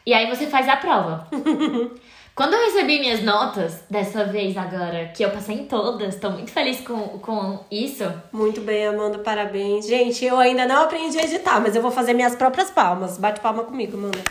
[0.09, 1.29] E aí você faz a prova.
[2.35, 6.51] Quando eu recebi minhas notas, dessa vez agora, que eu passei em todas, tô muito
[6.51, 8.11] feliz com, com isso.
[8.33, 9.87] Muito bem, Amanda, parabéns.
[9.87, 13.18] Gente, eu ainda não aprendi a editar, mas eu vou fazer minhas próprias palmas.
[13.18, 14.25] Bate palma comigo, Amanda.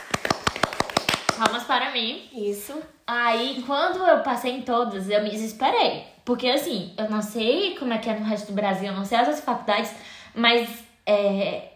[1.37, 2.27] Palmas para mim.
[2.33, 2.73] Isso.
[3.05, 6.07] Aí, quando eu passei em todas, eu me desesperei.
[6.25, 9.05] Porque, assim, eu não sei como é que é no resto do Brasil, eu não
[9.05, 9.91] sei as outras faculdades,
[10.33, 10.67] mas
[11.05, 11.67] é,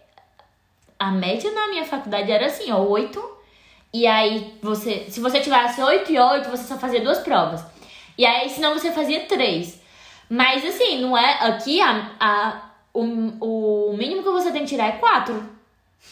[0.98, 3.41] a média na minha faculdade era assim, ó, 8.
[3.94, 7.64] E aí você, se você tirasse 8 e 8, você só fazia duas provas.
[8.18, 9.82] E aí, senão você fazia três.
[10.30, 11.40] Mas assim, não é.
[11.42, 13.02] Aqui a, a, o,
[13.92, 15.44] o mínimo que você tem que tirar é quatro.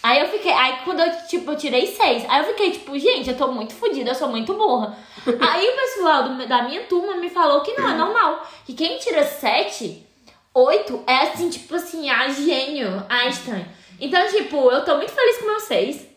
[0.03, 0.51] Aí eu fiquei.
[0.51, 2.25] Aí quando eu, tipo, eu tirei seis.
[2.27, 4.97] Aí eu fiquei, tipo, gente, eu tô muito fodida, eu sou muito burra.
[5.25, 8.45] aí o pessoal do, da minha turma me falou que não, é normal.
[8.65, 10.05] Que quem tira sete,
[10.53, 13.65] oito, é assim, tipo assim, a gênio, Einstein.
[14.01, 16.08] Então, tipo, eu tô muito feliz com meus seis.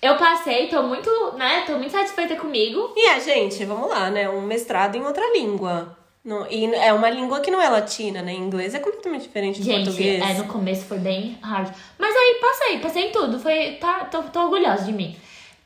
[0.00, 2.92] Eu passei, tô muito, né, tô muito satisfeita comigo.
[2.96, 5.96] E a gente, vamos lá, né, um mestrado em outra língua.
[6.24, 8.34] No, e é uma língua que não é latina, né?
[8.34, 10.22] Inglês é completamente diferente do Gente, português.
[10.22, 11.72] é, no começo foi bem hard.
[11.98, 13.38] Mas aí passei, passei em tudo.
[13.38, 15.16] Foi, tá, tô, tô orgulhosa de mim.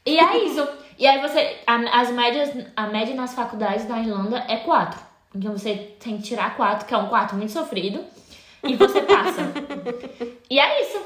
[0.06, 0.66] E é isso.
[0.98, 5.00] e aí você, a, as médias, a média nas faculdades da Irlanda é 4.
[5.34, 8.04] Então você tem que tirar 4, que é um 4 muito sofrido.
[8.62, 9.40] E você passa.
[10.48, 11.00] e é isso.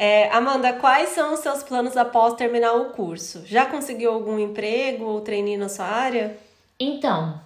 [0.00, 3.42] É, Amanda, quais são os seus planos após terminar o curso?
[3.44, 6.36] Já conseguiu algum emprego ou trainee na sua área?
[6.78, 7.40] Então,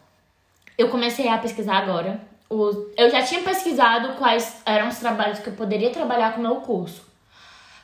[0.77, 2.21] eu comecei a pesquisar agora.
[2.51, 6.57] eu já tinha pesquisado quais eram os trabalhos que eu poderia trabalhar com o meu
[6.57, 7.11] curso.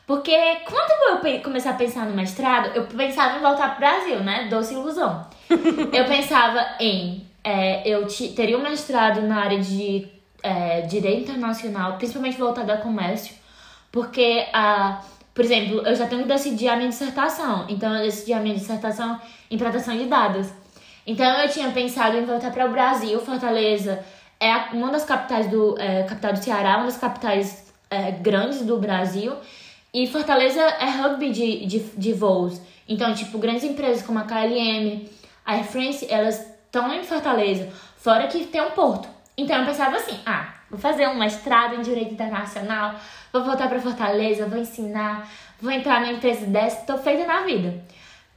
[0.07, 4.48] Porque quando eu comecei a pensar no mestrado, eu pensava em voltar pro Brasil, né?
[4.50, 5.26] Doce ilusão.
[5.50, 7.26] eu pensava em.
[7.42, 10.09] É, eu teria um mestrado na área de
[10.42, 13.35] é, direito internacional, principalmente voltado a comércio,
[13.90, 15.03] porque, a,
[15.35, 17.66] por exemplo, eu já tenho que decidir a minha dissertação.
[17.68, 19.20] Então, eu decidi a minha dissertação
[19.51, 20.48] em proteção de dados.
[21.09, 24.05] Então eu tinha pensado em voltar para o Brasil, Fortaleza
[24.38, 28.79] é uma das capitais do é, capital do Ceará, uma das capitais é, grandes do
[28.79, 29.33] Brasil.
[29.92, 32.61] E Fortaleza é rugby de, de, de voos.
[32.87, 35.09] Então, tipo, grandes empresas como a KLM,
[35.46, 39.09] a Air France, elas estão em Fortaleza, fora que tem um porto.
[39.35, 42.94] Então eu pensava assim, ah, vou fazer um mestrado em Direito Internacional,
[43.33, 45.28] vou voltar para Fortaleza, vou ensinar,
[45.61, 47.83] vou entrar na empresa dessa, tô feita na vida.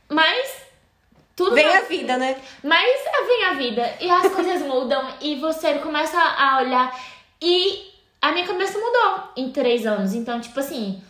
[0.10, 0.62] Mas
[1.36, 2.36] tudo vem a vida, né?
[2.64, 7.00] Mas vem a vida e as coisas mudam e você começa a olhar.
[7.42, 7.92] E
[8.22, 10.14] a minha cabeça mudou em três anos.
[10.14, 11.02] Então, tipo assim,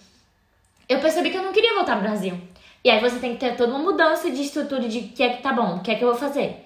[0.88, 2.40] eu percebi que eu não queria voltar pro Brasil.
[2.84, 5.30] E aí você tem que ter toda uma mudança de estrutura de o que é
[5.30, 6.66] que tá bom, o que é que eu vou fazer.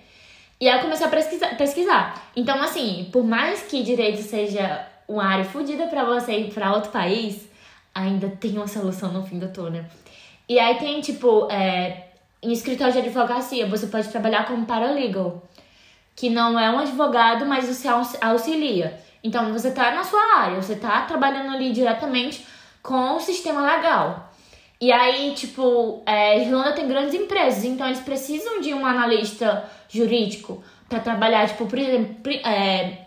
[0.60, 1.58] E aí eu comecei a pesquisar.
[1.58, 2.30] pesquisar.
[2.36, 6.92] Então, assim, por mais que direito seja uma área fodida para você ir pra outro
[6.92, 7.48] país,
[7.94, 9.84] ainda tem uma solução no fim do túnel.
[10.48, 12.08] E aí tem, tipo, é,
[12.42, 15.44] em escritório de advocacia, você pode trabalhar como paralegal,
[16.16, 17.88] que não é um advogado, mas você
[18.22, 19.00] auxilia.
[19.24, 22.46] Então, você está na sua área, você está trabalhando ali diretamente
[22.82, 24.32] com o sistema legal.
[24.80, 30.64] E aí, tipo, é, Irlanda tem grandes empresas, então eles precisam de um analista jurídico
[30.90, 33.06] para trabalhar, tipo, por exemplo, é,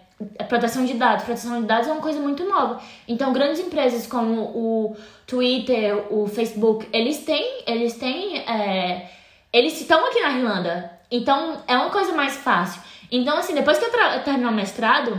[0.48, 1.24] proteção de dados.
[1.24, 2.80] Proteção de dados é uma coisa muito nova.
[3.06, 9.10] Então, grandes empresas como o Twitter, o Facebook, eles têm, eles têm é,
[9.52, 10.98] eles estão aqui na Irlanda.
[11.10, 12.82] Então é uma coisa mais fácil.
[13.10, 15.18] Então, assim, depois que eu, eu terminar o mestrado,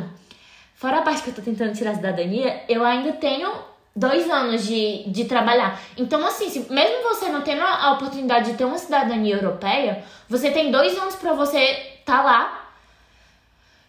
[0.75, 3.51] fora a parte que eu tô tentando tirar a cidadania, eu ainda tenho
[3.99, 5.79] dois anos de, de trabalhar.
[5.97, 10.51] Então, assim, se, mesmo você não tendo a oportunidade de ter uma cidadania europeia, você
[10.51, 12.69] tem dois anos para você tá lá.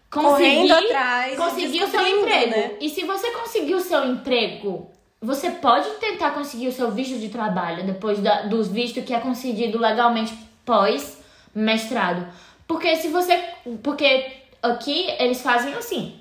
[0.09, 2.51] Conseguir, Correndo atrás, conseguir o seu emprego.
[2.51, 2.71] Né?
[2.81, 7.29] E se você conseguir o seu emprego você pode tentar conseguir o seu visto de
[7.29, 10.33] trabalho depois da, dos vistos que é concedido legalmente
[10.65, 11.21] pós
[11.53, 12.27] mestrado.
[12.67, 13.39] Porque se você.
[13.83, 14.31] Porque
[14.63, 16.15] aqui eles fazem assim.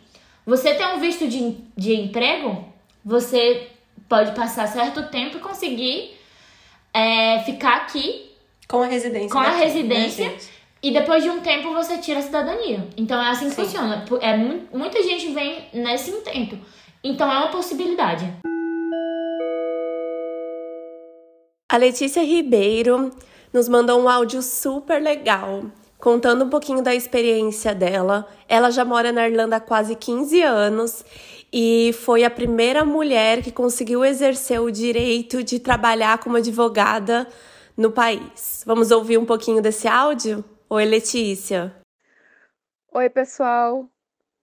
[0.44, 2.64] Você tem um visto de, de emprego,
[3.04, 3.68] você
[4.10, 6.18] pode passar certo tempo e conseguir
[6.92, 8.32] é, ficar aqui.
[8.68, 9.30] Com a residência.
[9.30, 10.28] Com a residência.
[10.28, 10.38] Né,
[10.82, 12.88] e depois de um tempo você tira a cidadania.
[12.96, 13.64] Então é assim que Sim.
[13.64, 14.04] funciona.
[14.20, 16.58] É, muita gente vem nesse intento.
[17.04, 18.26] Então é uma possibilidade.
[21.70, 23.12] A Letícia Ribeiro
[23.52, 25.66] nos mandou um áudio super legal,
[25.98, 28.26] contando um pouquinho da experiência dela.
[28.48, 31.04] Ela já mora na Irlanda há quase 15 anos
[31.52, 37.26] e foi a primeira mulher que conseguiu exercer o direito de trabalhar como advogada
[37.76, 38.62] no país.
[38.66, 40.44] Vamos ouvir um pouquinho desse áudio?
[40.68, 41.74] Oi, Letícia.
[42.92, 43.88] Oi, pessoal.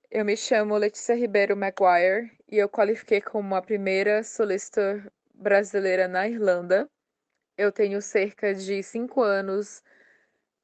[0.10, 6.28] Eu me chamo Letícia Ribeiro Maguire e eu qualifiquei como a primeira solicitor brasileira na
[6.28, 6.90] Irlanda.
[7.58, 9.84] Eu tenho cerca de cinco anos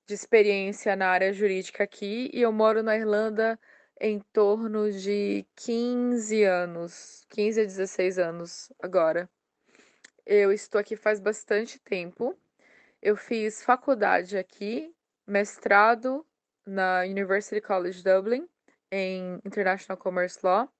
[0.07, 3.59] de experiência na área jurídica aqui e eu moro na Irlanda
[3.99, 9.29] em torno de 15 anos, 15 a 16 anos agora.
[10.25, 12.37] Eu estou aqui faz bastante tempo.
[13.01, 14.93] Eu fiz faculdade aqui,
[15.27, 16.25] mestrado
[16.65, 18.47] na University College Dublin
[18.91, 20.71] em International Commerce Law.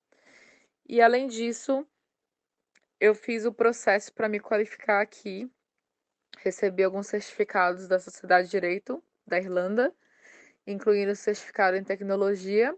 [0.88, 1.88] E além disso,
[3.00, 5.52] eu fiz o processo para me qualificar aqui
[6.44, 9.94] recebi alguns certificados da Sociedade de Direito da Irlanda,
[10.68, 12.76] incluindo certificado em tecnologia,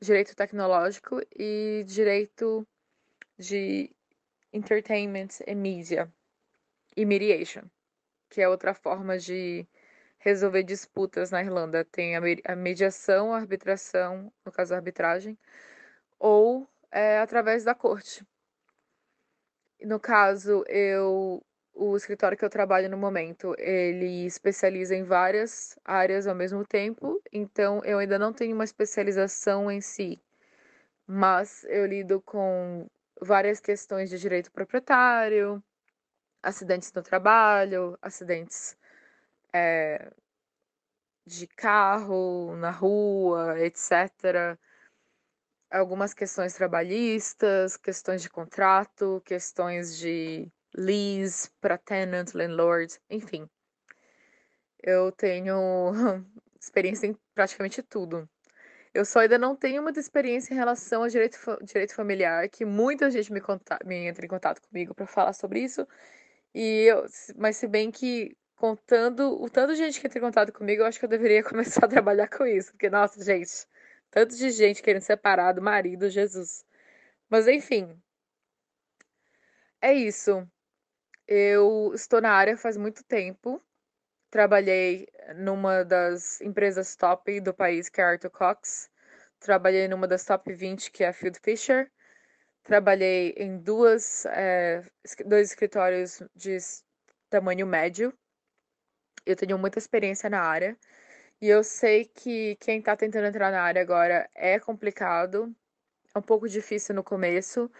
[0.00, 2.66] direito tecnológico e direito
[3.38, 3.94] de
[4.52, 6.12] entertainment e media
[6.96, 7.64] e mediation,
[8.28, 9.66] que é outra forma de
[10.18, 11.84] resolver disputas na Irlanda.
[11.84, 15.38] Tem a mediação, a arbitração, no caso a arbitragem,
[16.18, 18.26] ou é, através da corte.
[19.82, 21.42] No caso, eu
[21.74, 27.22] o escritório que eu trabalho no momento, ele especializa em várias áreas ao mesmo tempo,
[27.32, 30.20] então eu ainda não tenho uma especialização em si,
[31.06, 32.86] mas eu lido com
[33.20, 35.62] várias questões de direito proprietário,
[36.42, 38.76] acidentes no trabalho, acidentes
[39.52, 40.10] é,
[41.26, 44.58] de carro, na rua, etc.
[45.70, 53.48] Algumas questões trabalhistas, questões de contrato, questões de lease para tenant, landlord, enfim.
[54.82, 55.92] Eu tenho
[56.60, 58.28] experiência em praticamente tudo.
[58.92, 63.10] Eu só ainda não tenho muita experiência em relação ao direito, direito familiar, que muita
[63.10, 65.86] gente me, conta, me entra em contato comigo para falar sobre isso.
[66.54, 67.06] E eu,
[67.36, 70.86] mas se bem que contando o tanto de gente que entra em contato comigo, eu
[70.86, 73.66] acho que eu deveria começar a trabalhar com isso, porque nossa, gente,
[74.10, 76.64] tanto de gente querendo separar do marido, Jesus.
[77.30, 77.96] Mas enfim,
[79.80, 80.46] é isso.
[81.32, 83.62] Eu estou na área faz muito tempo.
[84.30, 88.90] Trabalhei numa das empresas top do país, que é a Arthur Cox.
[89.38, 91.88] Trabalhei numa das top 20, que é a Field Fisher.
[92.64, 94.82] Trabalhei em duas, é,
[95.24, 96.58] dois escritórios de
[97.30, 98.12] tamanho médio.
[99.24, 100.76] Eu tenho muita experiência na área.
[101.40, 105.54] E eu sei que quem está tentando entrar na área agora é complicado,
[106.14, 107.70] é um pouco difícil no começo,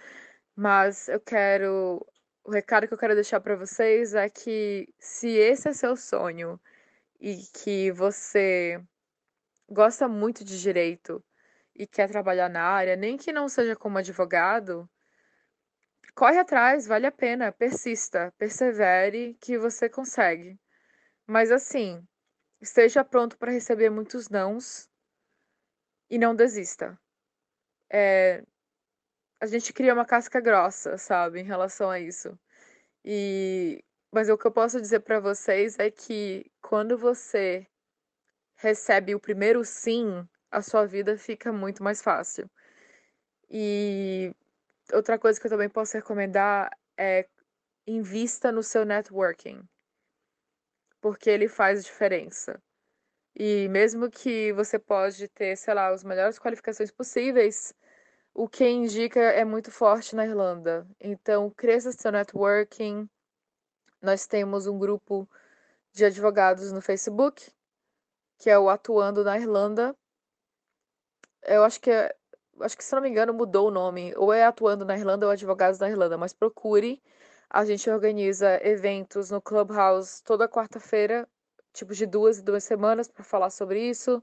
[0.56, 2.06] mas eu quero
[2.44, 6.60] o recado que eu quero deixar para vocês é que se esse é seu sonho
[7.20, 8.82] e que você
[9.68, 11.22] gosta muito de direito
[11.74, 14.88] e quer trabalhar na área, nem que não seja como advogado,
[16.14, 20.58] corre atrás, vale a pena, persista, persevere que você consegue.
[21.26, 22.06] Mas assim,
[22.60, 24.88] esteja pronto para receber muitos nãos
[26.10, 26.98] e não desista.
[27.88, 28.42] É,
[29.40, 32.38] a gente cria uma casca grossa, sabe, em relação a isso.
[33.04, 37.66] E mas o que eu posso dizer para vocês é que quando você
[38.56, 42.50] recebe o primeiro sim, a sua vida fica muito mais fácil.
[43.48, 44.34] E
[44.92, 47.26] outra coisa que eu também posso recomendar é
[47.86, 49.62] invista no seu networking,
[51.00, 52.60] porque ele faz diferença.
[53.34, 57.72] E mesmo que você pode ter, sei lá, as melhores qualificações possíveis,
[58.40, 60.86] o que indica é muito forte na Irlanda.
[60.98, 63.06] Então, cresça seu networking.
[64.00, 65.28] Nós temos um grupo
[65.92, 67.52] de advogados no Facebook,
[68.38, 69.94] que é o Atuando na Irlanda.
[71.42, 72.16] Eu acho que é,
[72.62, 75.32] acho que se não me engano mudou o nome, ou é Atuando na Irlanda ou
[75.32, 77.02] Advogados na Irlanda, mas procure.
[77.50, 81.28] A gente organiza eventos no Clubhouse toda quarta-feira,
[81.74, 84.22] tipo de duas e duas semanas para falar sobre isso.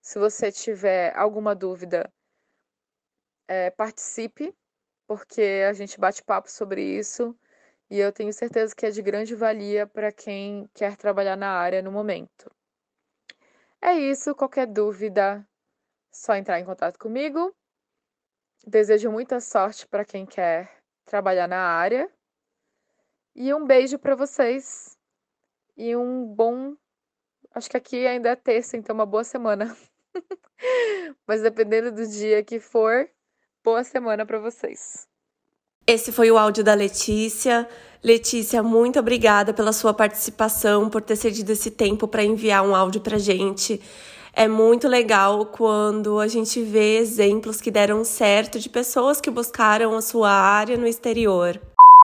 [0.00, 2.08] Se você tiver alguma dúvida,
[3.48, 4.54] é, participe,
[5.06, 7.36] porque a gente bate papo sobre isso
[7.88, 11.80] e eu tenho certeza que é de grande valia para quem quer trabalhar na área
[11.82, 12.50] no momento.
[13.80, 15.46] É isso, qualquer dúvida,
[16.10, 17.54] só entrar em contato comigo.
[18.66, 22.10] Desejo muita sorte para quem quer trabalhar na área.
[23.34, 24.98] E um beijo para vocês.
[25.76, 26.74] E um bom.
[27.52, 29.76] Acho que aqui ainda é terça, então uma boa semana.
[31.26, 33.08] Mas dependendo do dia que for,
[33.66, 35.08] boa semana para vocês.
[35.84, 37.68] Esse foi o áudio da Letícia.
[38.00, 43.00] Letícia, muito obrigada pela sua participação, por ter cedido esse tempo para enviar um áudio
[43.00, 43.80] para gente.
[44.32, 49.96] É muito legal quando a gente vê exemplos que deram certo de pessoas que buscaram
[49.96, 51.60] a sua área no exterior.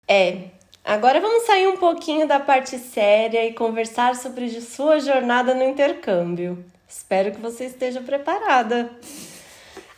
[0.08, 0.44] É,
[0.82, 6.64] agora vamos sair um pouquinho da parte séria e conversar sobre sua jornada no intercâmbio.
[6.88, 8.90] Espero que você esteja preparada.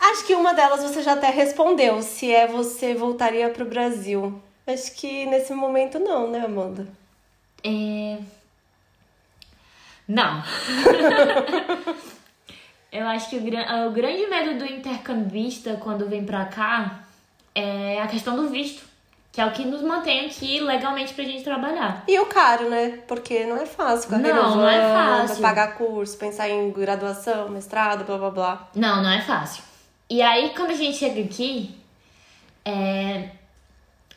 [0.02, 4.42] Acho que uma delas você já até respondeu, se é você voltaria para o Brasil.
[4.66, 6.88] Acho que nesse momento não, né, Amanda?
[7.62, 8.18] É...
[10.08, 10.42] Não.
[12.90, 17.04] Eu acho que o, o grande medo do intercambista quando vem pra cá
[17.54, 18.82] é a questão do visto.
[19.30, 22.04] Que é o que nos mantém aqui legalmente pra gente trabalhar.
[22.06, 22.98] E o caro, né?
[23.08, 25.40] Porque não é fácil ficar Não, não é fácil.
[25.40, 28.68] Pagar curso, pensar em graduação, mestrado, blá blá blá.
[28.74, 29.71] Não, não é fácil.
[30.12, 31.74] E aí, quando a gente chega aqui,
[32.66, 33.30] é...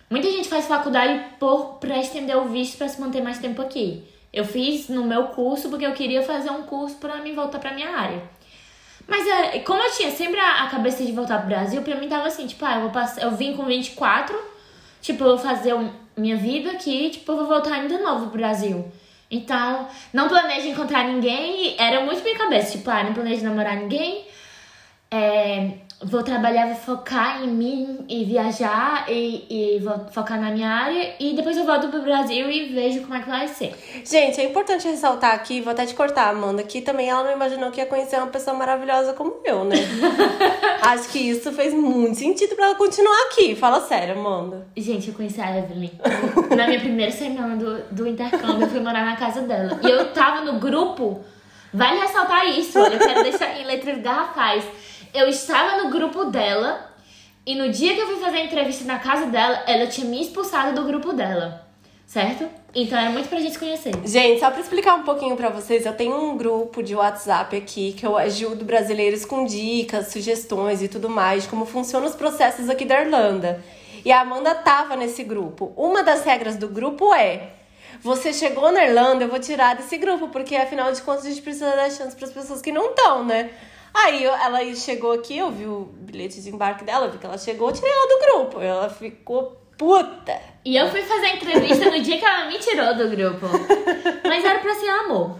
[0.09, 4.03] Muita gente faz faculdade por para estender o visto para se manter mais tempo aqui.
[4.33, 7.73] Eu fiz no meu curso porque eu queria fazer um curso para me voltar para
[7.73, 8.21] minha área.
[9.07, 12.27] Mas é, como eu tinha sempre a, cabeça de voltar pro Brasil, pra mim tava
[12.27, 14.37] assim, tipo, ah, eu vou eu vim com 24,
[15.01, 18.39] tipo, eu vou fazer um, minha vida aqui, tipo, eu vou voltar ainda novo pro
[18.39, 18.85] Brasil.
[19.31, 24.25] Então, não planejo encontrar ninguém, era muito minha cabeça, tipo, ah, não planejo namorar ninguém.
[25.09, 30.70] É, vou trabalhar, vou focar em mim e viajar e, e vou focar na minha
[30.70, 33.74] área e depois eu volto pro Brasil e vejo como é que vai ser.
[34.06, 37.72] Gente, é importante ressaltar aqui, vou até te cortar, Amanda, que também ela não imaginou
[37.72, 39.78] que ia conhecer uma pessoa maravilhosa como eu, né?
[40.82, 43.56] Acho que isso fez muito sentido pra ela continuar aqui.
[43.56, 44.68] Fala sério, Amanda.
[44.78, 45.91] Gente, eu conheci a Evelyn
[46.56, 49.80] na minha primeira semana do, do intercâmbio, eu fui morar na casa dela.
[49.82, 51.24] E eu tava no grupo,
[51.74, 54.64] vale ressaltar isso, olha, eu quero deixar em letras garrafais
[55.16, 56.93] eu estava no grupo dela
[57.45, 60.22] e no dia que eu fui fazer a entrevista na casa dela, ela tinha me
[60.22, 61.66] expulsado do grupo dela.
[62.05, 62.47] Certo?
[62.74, 63.91] Então era muito pra gente conhecer.
[64.05, 67.93] Gente, só pra explicar um pouquinho pra vocês, eu tenho um grupo de WhatsApp aqui
[67.93, 72.70] que eu ajudo brasileiros com dicas, sugestões e tudo mais, de como funcionam os processos
[72.70, 73.63] aqui da Irlanda.
[74.03, 75.74] E a Amanda tava nesse grupo.
[75.76, 77.49] Uma das regras do grupo é:
[78.01, 81.41] você chegou na Irlanda, eu vou tirar desse grupo, porque afinal de contas a gente
[81.41, 83.49] precisa dar chance para as pessoas que não estão, né?
[83.95, 87.71] Aí ela chegou aqui, eu vi o bilhete de embarque dela, vi que ela chegou,
[87.71, 88.61] tirei ela do grupo.
[88.61, 90.37] Ela ficou puta.
[90.65, 93.47] E eu fui fazer a entrevista no dia que ela me tirou do grupo.
[94.27, 95.39] Mas era pra ser amor.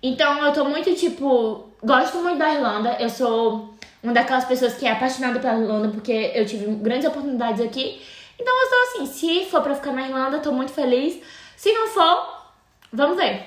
[0.00, 2.96] Então eu tô muito, tipo, gosto muito da Irlanda.
[3.00, 7.60] Eu sou uma daquelas pessoas que é apaixonada pela Irlanda porque eu tive grandes oportunidades
[7.60, 8.00] aqui.
[8.38, 11.20] Então eu estou assim, se for pra ficar na Irlanda, tô muito feliz.
[11.56, 12.44] Se não for,
[12.92, 13.44] vamos ver.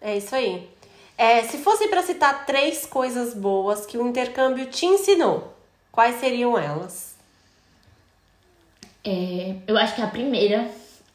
[0.00, 0.68] É isso aí.
[1.20, 5.54] É, se fosse para citar três coisas boas que o intercâmbio te ensinou,
[5.92, 7.14] quais seriam elas?
[9.04, 10.66] É, eu acho que a primeira,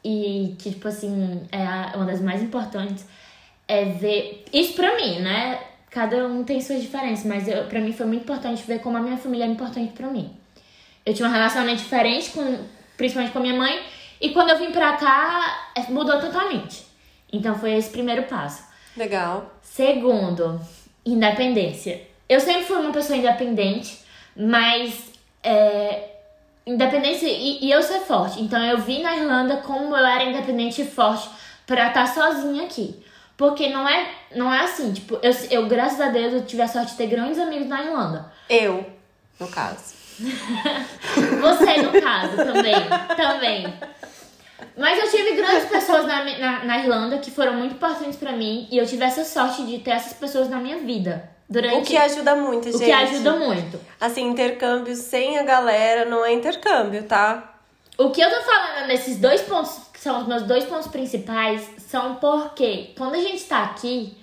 [0.04, 3.04] e que, tipo assim, é uma das mais importantes,
[3.66, 4.44] é ver.
[4.52, 5.60] Isso pra mim, né?
[5.90, 9.00] Cada um tem suas diferenças, mas eu, pra mim foi muito importante ver como a
[9.00, 10.32] minha família é importante pra mim.
[11.04, 12.64] Eu tinha um relacionamento diferente, com,
[12.96, 13.82] principalmente com a minha mãe,
[14.20, 16.86] e quando eu vim pra cá, é, mudou totalmente.
[17.32, 18.65] Então foi esse primeiro passo.
[18.96, 19.52] Legal.
[19.62, 20.60] Segundo,
[21.04, 22.02] independência.
[22.28, 24.00] Eu sempre fui uma pessoa independente,
[24.34, 26.10] mas é,
[26.66, 28.40] independência e, e, eu ser forte.
[28.42, 31.28] Então eu vim na Irlanda como eu era independente e forte
[31.66, 33.04] para estar tá sozinha aqui.
[33.36, 36.68] Porque não é, não é assim, tipo, eu, eu, graças a Deus, eu tive a
[36.68, 38.32] sorte de ter grandes amigos na Irlanda.
[38.48, 38.86] Eu,
[39.38, 39.94] no caso.
[40.18, 42.74] Você, no caso, também.
[43.14, 43.74] Também.
[44.76, 48.66] Mas eu tive grandes pessoas na, na, na Irlanda que foram muito importantes para mim
[48.70, 51.28] e eu tive essa sorte de ter essas pessoas na minha vida.
[51.48, 51.76] Durante...
[51.76, 52.76] O que ajuda muito, gente.
[52.76, 53.80] O que ajuda muito.
[54.00, 57.54] Assim, intercâmbio sem a galera não é intercâmbio, tá?
[57.96, 61.66] O que eu tô falando nesses dois pontos, que são os meus dois pontos principais,
[61.78, 64.16] são porque quando a gente tá aqui,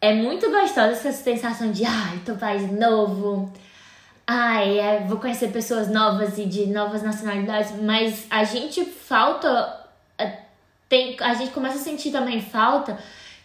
[0.00, 3.52] é muito gostosa essa sensação de, ai, tô país novo,
[4.30, 9.86] ai, é, vou conhecer pessoas novas e de novas nacionalidades, mas a gente falta.
[10.18, 10.40] É,
[10.86, 12.98] tem, a gente começa a sentir também falta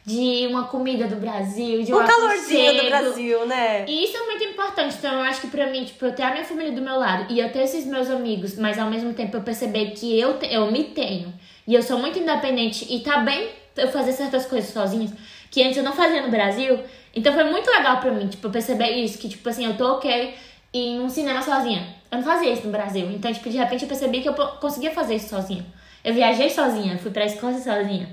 [0.05, 3.86] de uma comida do Brasil, de um, um calorzinho do Brasil, né?
[3.88, 4.97] E isso é muito importante.
[4.97, 7.31] Então, eu acho que pra mim, tipo, eu ter a minha família do meu lado
[7.31, 10.53] e eu ter esses meus amigos, mas ao mesmo tempo eu perceber que eu, te,
[10.53, 11.34] eu me tenho
[11.65, 15.09] e eu sou muito independente e tá bem eu fazer certas coisas sozinha,
[15.49, 16.77] que antes eu não fazia no Brasil.
[17.15, 20.34] Então foi muito legal pra mim, tipo, perceber isso, que tipo assim, eu tô ok
[20.74, 21.88] em um cinema sozinha.
[22.11, 23.09] Eu não fazia isso no Brasil.
[23.11, 25.65] Então, tipo, de repente eu percebi que eu conseguia fazer isso sozinha.
[26.03, 28.09] Eu viajei sozinha, fui pra Escócia sozinha.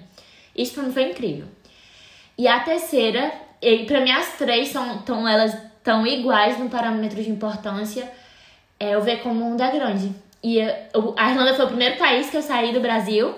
[0.54, 1.46] Isso pra mim foi incrível.
[2.36, 7.22] E a terceira, e pra mim as três são tão, elas tão iguais no parâmetro
[7.22, 8.11] de importância,
[8.78, 10.12] é eu ver como o mundo é grande.
[10.42, 13.34] E eu, a Irlanda foi o primeiro país que eu saí do Brasil.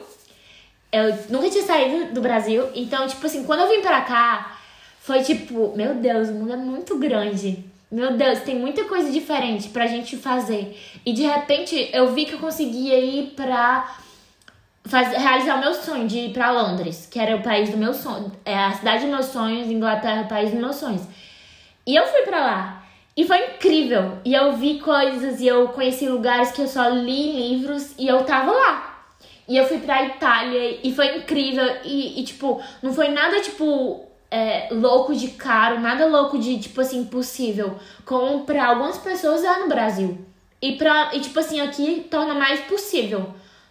[0.92, 2.68] Eu nunca tinha saído do Brasil.
[2.74, 4.58] Então, tipo assim, quando eu vim pra cá,
[5.00, 7.71] foi tipo, meu Deus, o mundo é muito grande.
[7.92, 10.80] Meu Deus, tem muita coisa diferente pra gente fazer.
[11.04, 13.96] E de repente eu vi que eu conseguia ir pra
[14.82, 17.92] fazer, realizar o meu sonho de ir pra Londres, que era o país do meu
[17.92, 21.02] sonho, é a cidade dos meus sonhos, Inglaterra, o país dos meus sonhos.
[21.86, 22.82] E eu fui pra lá.
[23.14, 24.18] E foi incrível.
[24.24, 28.24] E eu vi coisas e eu conheci lugares que eu só li livros e eu
[28.24, 29.04] tava lá.
[29.46, 31.66] E eu fui pra Itália e foi incrível.
[31.84, 36.80] E, e tipo, não foi nada tipo é, louco de caro, nada louco de, tipo
[36.80, 37.76] assim, impossível.
[38.06, 40.16] Como pra algumas pessoas é no Brasil.
[40.60, 43.26] E, pra, e tipo assim, aqui torna mais possível.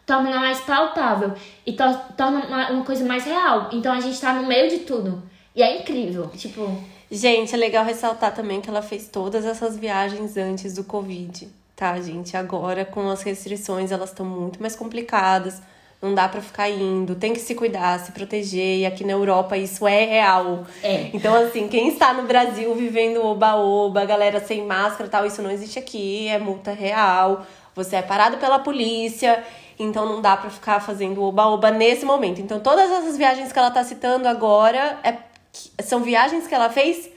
[0.06, 1.34] Torna mais palpável.
[1.66, 1.84] E to,
[2.16, 3.70] torna uma, uma coisa mais real.
[3.72, 5.24] Então a gente tá no meio de tudo.
[5.56, 6.28] E é incrível.
[6.38, 6.72] Tipo.
[7.10, 11.50] Gente, é legal ressaltar também que ela fez todas essas viagens antes do Covid.
[11.76, 12.38] tá, gente?
[12.38, 15.60] Agora, com as restrições, elas estão muito mais complicadas.
[16.02, 18.80] Não dá pra ficar indo, tem que se cuidar, se proteger.
[18.80, 20.66] E aqui na Europa isso é real.
[20.82, 21.12] É.
[21.14, 25.52] Então, assim, quem está no Brasil vivendo oba-oba, galera sem máscara e tal, isso não
[25.52, 27.46] existe aqui, é multa real.
[27.76, 29.44] Você é parado pela polícia,
[29.78, 32.42] então não dá pra ficar fazendo oba-oba nesse momento.
[32.42, 35.18] Então, todas essas viagens que ela tá citando agora é,
[35.84, 37.12] são viagens que ela fez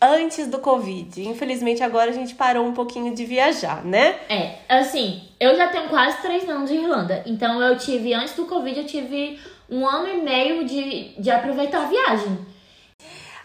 [0.00, 1.26] antes do Covid.
[1.26, 4.18] Infelizmente, agora a gente parou um pouquinho de viajar, né?
[4.28, 7.22] É, assim, eu já tenho quase três anos de Irlanda.
[7.26, 9.38] Então eu tive, antes do Covid, eu tive
[9.68, 12.38] um ano e meio de, de aproveitar a viagem.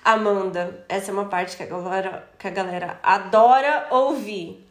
[0.04, 4.66] Amanda, essa é uma parte que a galera, que a galera adora ouvir.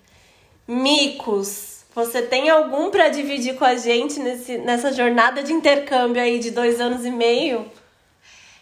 [0.66, 6.38] Micos, você tem algum para dividir com a gente nesse, nessa jornada de intercâmbio aí
[6.38, 7.66] de dois anos e meio?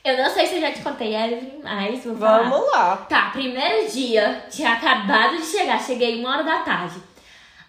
[0.09, 2.48] Eu não sei se eu já te contei, Evelyn, mas vou falar.
[2.48, 2.96] Vamos lá.
[3.09, 7.00] Tá, primeiro dia, tinha acabado de chegar, cheguei uma hora da tarde.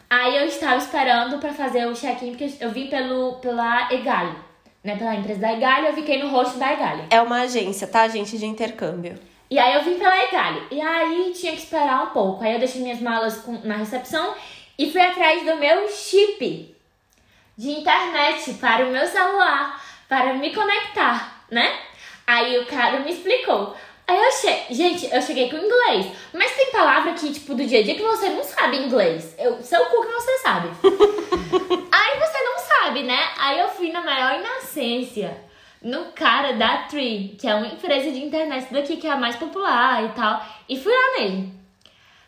[0.10, 4.36] Aí eu estava esperando pra fazer o check-in, porque eu vim pelo, pela Egali,
[4.84, 4.96] né?
[4.96, 7.04] Pela empresa da Egali, eu fiquei no rosto da Egali.
[7.10, 9.20] É uma agência, tá, gente, de intercâmbio.
[9.52, 10.64] E aí eu vim pela Egali.
[10.72, 12.44] E aí tinha que esperar um pouco.
[12.44, 14.34] Aí eu deixei minhas malas com- na recepção
[14.78, 16.76] e fui atrás do meu chip
[17.58, 21.70] de internet para o meu celular, para me conectar, né?
[22.30, 23.76] Aí o cara me explicou.
[24.06, 26.16] Aí eu cheguei, gente, eu cheguei com inglês.
[26.32, 29.34] Mas tem palavra que, tipo, do dia a dia que você não sabe inglês.
[29.36, 30.70] Eu, seu cu que você sabe.
[31.92, 33.30] Aí você não sabe, né?
[33.36, 35.36] Aí eu fui na maior inocência
[35.82, 39.36] no cara da Tree, que é uma empresa de internet daqui que é a mais
[39.36, 40.46] popular e tal.
[40.70, 41.52] E fui lá nele.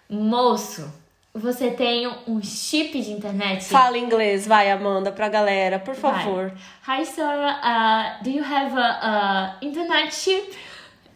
[0.09, 0.91] Moço,
[1.33, 3.65] você tem um chip de internet?
[3.65, 6.13] Fala inglês, vai, Amanda, pra galera, por Vai.
[6.13, 6.53] favor.
[6.87, 8.19] Hi, Sarah.
[8.19, 10.57] Uh, do you have a, a internet chip?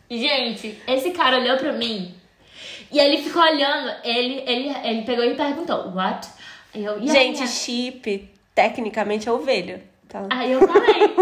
[0.09, 2.13] Gente, esse cara olhou pra mim
[2.91, 3.91] e ele ficou olhando.
[4.03, 6.28] Ele, ele, ele pegou e perguntou: What?
[6.74, 10.24] Eu, "Yeah, gente, yeah." chip, tecnicamente, é ovelha, tá?
[10.30, 11.16] Aí eu falei,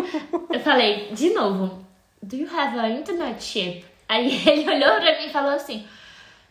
[0.51, 1.85] eu falei, de novo,
[2.21, 3.85] do you have a internet chip?
[4.09, 5.85] Aí ele olhou pra mim e falou assim,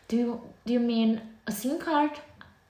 [0.09, 2.13] do you, do you mean a SIM card?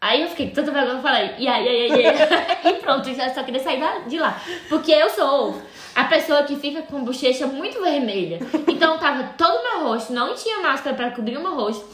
[0.04, 2.70] Aí eu fiquei toda vergonha e falei, yeah, yeah, yeah, yeah.
[2.70, 4.38] e pronto, já só queria sair de lá.
[4.68, 5.62] Porque eu sou
[5.96, 8.40] a pessoa que fica com bochecha muito vermelha.
[8.68, 11.88] Então tava todo o meu rosto, não tinha máscara pra cobrir o meu rosto,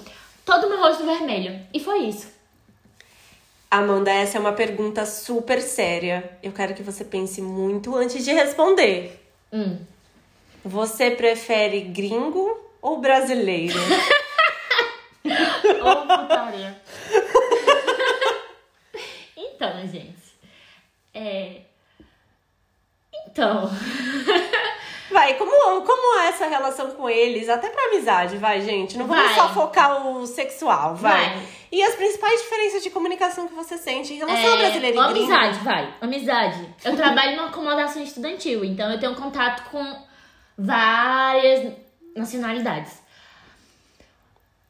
[0.44, 1.62] todo o meu rosto vermelho.
[1.72, 2.28] E foi isso.
[3.70, 6.32] Amanda, essa é uma pergunta super séria.
[6.42, 9.24] Eu quero que você pense muito antes de responder.
[9.54, 9.78] Hum.
[10.66, 13.78] Você prefere gringo ou brasileiro?
[15.24, 16.76] Ô, putaria.
[19.60, 20.40] Então, gente.
[21.14, 21.62] É.
[23.28, 23.70] Então.
[25.12, 25.52] Vai, como,
[25.82, 27.50] como é essa relação com eles?
[27.50, 28.96] Até pra amizade, vai, gente.
[28.96, 29.34] Não vamos Vai.
[29.34, 31.34] só focar o sexual, vai.
[31.34, 31.48] Vai.
[31.72, 35.32] E as principais diferenças de comunicação que você sente em relação ao brasileiro e gringo?
[35.32, 35.94] É, amizade, vai.
[36.00, 36.76] Amizade.
[36.86, 39.84] Eu trabalho numa acomodação estudantil, então eu tenho contato com
[40.56, 41.74] várias
[42.16, 43.02] nacionalidades.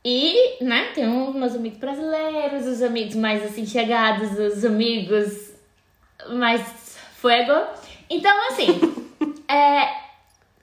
[0.04, 5.52] E, né, tenho meus amigos brasileiros, os amigos mais assim chegados, os amigos
[6.30, 7.68] mais fuego.
[8.10, 8.80] Então, assim,
[9.48, 9.90] é,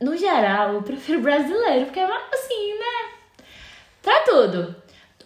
[0.01, 3.45] no geral, eu prefiro brasileiro, porque assim, né?
[4.03, 4.75] Pra tudo.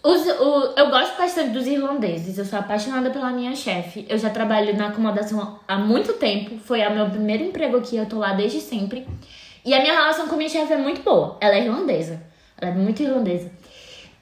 [0.03, 2.39] Os, o, eu gosto bastante dos irlandeses.
[2.39, 4.07] Eu sou apaixonada pela minha chefe.
[4.09, 6.59] Eu já trabalho na acomodação há muito tempo.
[6.59, 7.97] Foi o meu primeiro emprego aqui.
[7.97, 9.07] Eu tô lá desde sempre.
[9.65, 11.37] E a minha relação com a minha chefe é muito boa.
[11.41, 12.23] Ela é irlandesa.
[12.59, 13.51] Ela é muito irlandesa.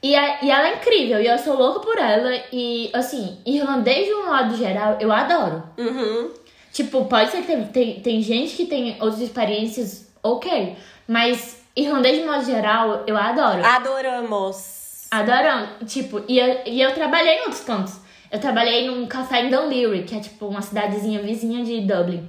[0.02, 1.20] E, a- e ela é incrível.
[1.20, 2.30] E eu sou louca por ela.
[2.52, 5.62] E, assim, irlandês de um modo geral, eu adoro.
[5.76, 6.30] Uhum.
[6.72, 10.76] Tipo, pode ser que tem, tem, tem gente que tem outras experiências, ok.
[11.08, 13.64] Mas irlandês de modo geral, eu adoro.
[13.64, 15.06] Adoramos.
[15.10, 15.84] Adorando.
[15.86, 17.94] Tipo, e eu, e eu trabalhei em outros cantos.
[18.30, 22.28] Eu trabalhei num café em Dunleary, que é tipo uma cidadezinha vizinha de Dublin.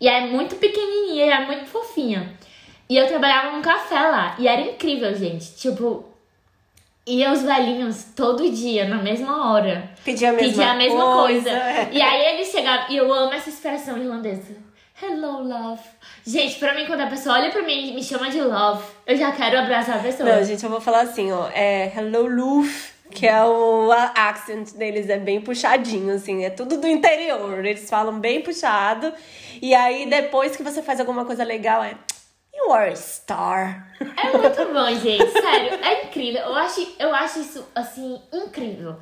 [0.00, 2.32] E é muito pequenininha, é muito fofinha.
[2.88, 4.36] E eu trabalhava num café lá.
[4.38, 5.54] E era incrível, gente.
[5.56, 6.04] Tipo,
[7.06, 9.90] ia os velhinhos todo dia, na mesma hora.
[10.04, 11.50] Pedir a mesma Pedir a mesma coisa.
[11.50, 11.88] É.
[11.92, 12.86] E aí eles chegavam.
[12.90, 14.56] E eu amo essa expressão irlandesa.
[15.02, 15.82] Hello, love.
[16.24, 19.16] Gente, pra mim, quando a pessoa olha pra mim e me chama de love, eu
[19.16, 20.28] já quero abraçar a pessoa.
[20.28, 21.48] Não, gente, eu vou falar assim, ó.
[21.52, 26.44] É Hello Luf, que é o accent deles, é bem puxadinho, assim.
[26.44, 27.64] É tudo do interior.
[27.64, 29.12] Eles falam bem puxado.
[29.60, 31.96] E aí, depois que você faz alguma coisa legal, é...
[32.54, 33.88] You are a star.
[34.00, 35.26] É muito bom, gente.
[35.30, 36.42] Sério, é incrível.
[36.42, 38.96] Eu acho, eu acho isso, assim, incrível.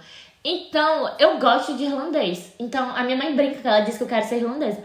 [0.45, 2.53] Então, eu gosto de irlandês.
[2.59, 4.83] Então, a minha mãe brinca que ela diz que eu quero ser irlandesa.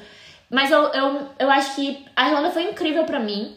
[0.49, 3.55] Mas eu, eu, eu acho que a Irlanda foi incrível pra mim.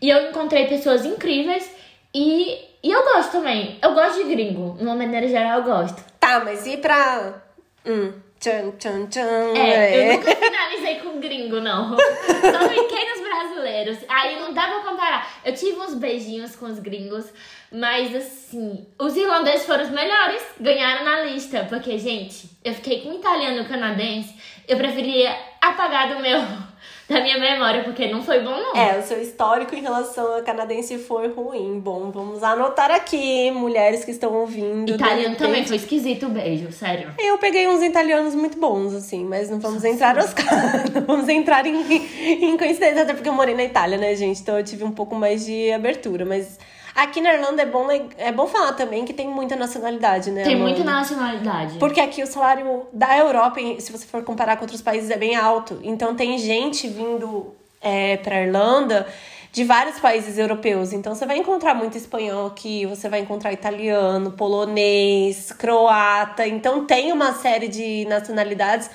[0.00, 1.70] E eu encontrei pessoas incríveis.
[2.14, 3.78] E, e eu gosto também.
[3.82, 4.76] Eu gosto de gringo.
[4.76, 6.02] De uma maneira geral, eu gosto.
[6.20, 7.42] Tá, mas e pra
[7.86, 8.12] Hum.
[8.38, 9.56] Tchan, tchan, tchan.
[9.56, 11.96] É, eu nunca finalizei com gringo, não.
[11.96, 13.98] Só fiquei nos brasileiros.
[14.08, 15.40] Aí não dá pra comparar.
[15.44, 17.32] Eu tive uns beijinhos com os gringos,
[17.70, 21.66] mas assim, os irlandeses foram os melhores, ganharam na lista.
[21.68, 24.34] Porque, gente, eu fiquei com italiano e canadense,
[24.66, 26.67] eu preferia apagar do meu
[27.10, 28.76] da minha memória, porque não foi bom, não.
[28.76, 31.80] É, o seu histórico em relação a canadense foi ruim.
[31.80, 34.92] Bom, vamos anotar aqui, mulheres que estão ouvindo.
[34.92, 37.14] Italiano também foi esquisito o beijo, sério.
[37.18, 40.34] Eu peguei uns italianos muito bons, assim, mas não vamos entrar nos
[40.94, 44.42] não vamos entrar em, em coincidência, até porque eu morei na Itália, né, gente?
[44.42, 46.58] Então eu tive um pouco mais de abertura, mas.
[46.98, 50.42] Aqui na Irlanda é bom, é bom falar também que tem muita nacionalidade, né?
[50.42, 51.78] Tem muita nacionalidade.
[51.78, 55.36] Porque aqui o salário da Europa, se você for comparar com outros países, é bem
[55.36, 55.78] alto.
[55.84, 59.06] Então tem gente vindo é, pra Irlanda
[59.52, 60.92] de vários países europeus.
[60.92, 66.48] Então você vai encontrar muito espanhol aqui, você vai encontrar italiano, polonês, croata.
[66.48, 68.90] Então tem uma série de nacionalidades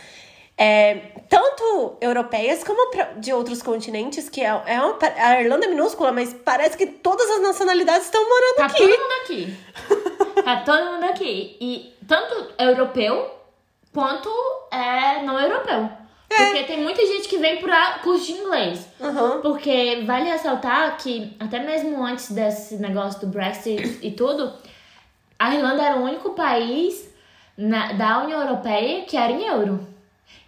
[0.58, 0.96] é,
[1.30, 6.34] tanto europeias como de outros continentes, que é, é uma, a Irlanda é minúscula, mas
[6.34, 8.88] parece que todas as nacionalidades estão morando tá aqui.
[8.88, 10.44] Tá todo mundo aqui.
[10.44, 11.58] tá todo mundo aqui.
[11.60, 13.32] E tanto europeu
[13.92, 14.30] quanto
[14.72, 15.90] é não europeu.
[16.30, 16.46] É.
[16.46, 18.88] Porque tem muita gente que vem pra curso de inglês.
[19.00, 19.42] Uhum.
[19.42, 24.52] Porque vale ressaltar que, até mesmo antes desse negócio do Brexit e tudo,
[25.38, 27.12] a Irlanda era o único país
[27.58, 29.93] na, da União Europeia que era em euro.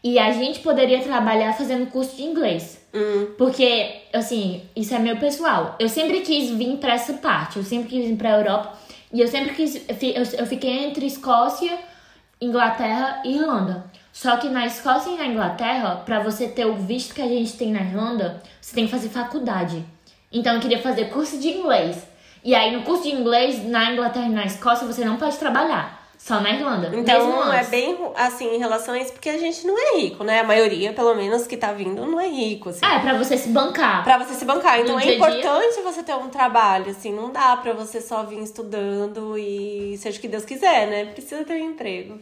[0.04, 2.80] E a gente poderia trabalhar fazendo curso de inglês.
[2.94, 3.34] Hum.
[3.38, 5.76] Porque, assim, isso é meu pessoal.
[5.80, 7.58] Eu sempre quis vir para essa parte.
[7.58, 8.78] Eu sempre quis vir pra Europa.
[9.12, 9.84] E eu sempre quis.
[10.38, 11.80] Eu fiquei entre Escócia,
[12.40, 13.86] Inglaterra e Irlanda.
[14.12, 17.58] Só que na Escócia e na Inglaterra, para você ter o visto que a gente
[17.58, 19.84] tem na Irlanda, você tem que fazer faculdade.
[20.32, 22.06] Então eu queria fazer curso de inglês.
[22.44, 26.05] E aí no curso de inglês, na Inglaterra e na Escócia, você não pode trabalhar.
[26.26, 26.90] Só na Irlanda.
[26.92, 30.40] Então é bem assim em relação a isso, porque a gente não é rico, né?
[30.40, 32.70] A maioria, pelo menos, que tá vindo, não é rico.
[32.70, 32.84] Assim.
[32.84, 34.04] É, pra você se bancar.
[34.04, 34.80] Pra você se bancar.
[34.80, 39.38] Então é importante você ter um trabalho, assim, não dá pra você só vir estudando
[39.38, 41.06] e seja o que Deus quiser, né?
[41.06, 42.20] Precisa ter um emprego.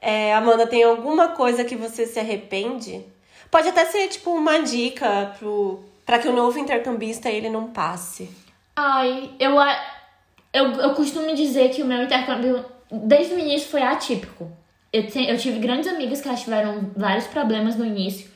[0.00, 3.04] É, Amanda, tem alguma coisa que você se arrepende?
[3.50, 8.30] Pode até ser, tipo, uma dica pro, pra que o novo intercambista ele não passe.
[8.76, 9.56] Ai, eu,
[10.52, 14.50] eu, eu costumo dizer que o meu intercâmbio desde o início foi atípico.
[14.92, 18.30] Eu, te, eu tive grandes amigas que tiveram vários problemas no início.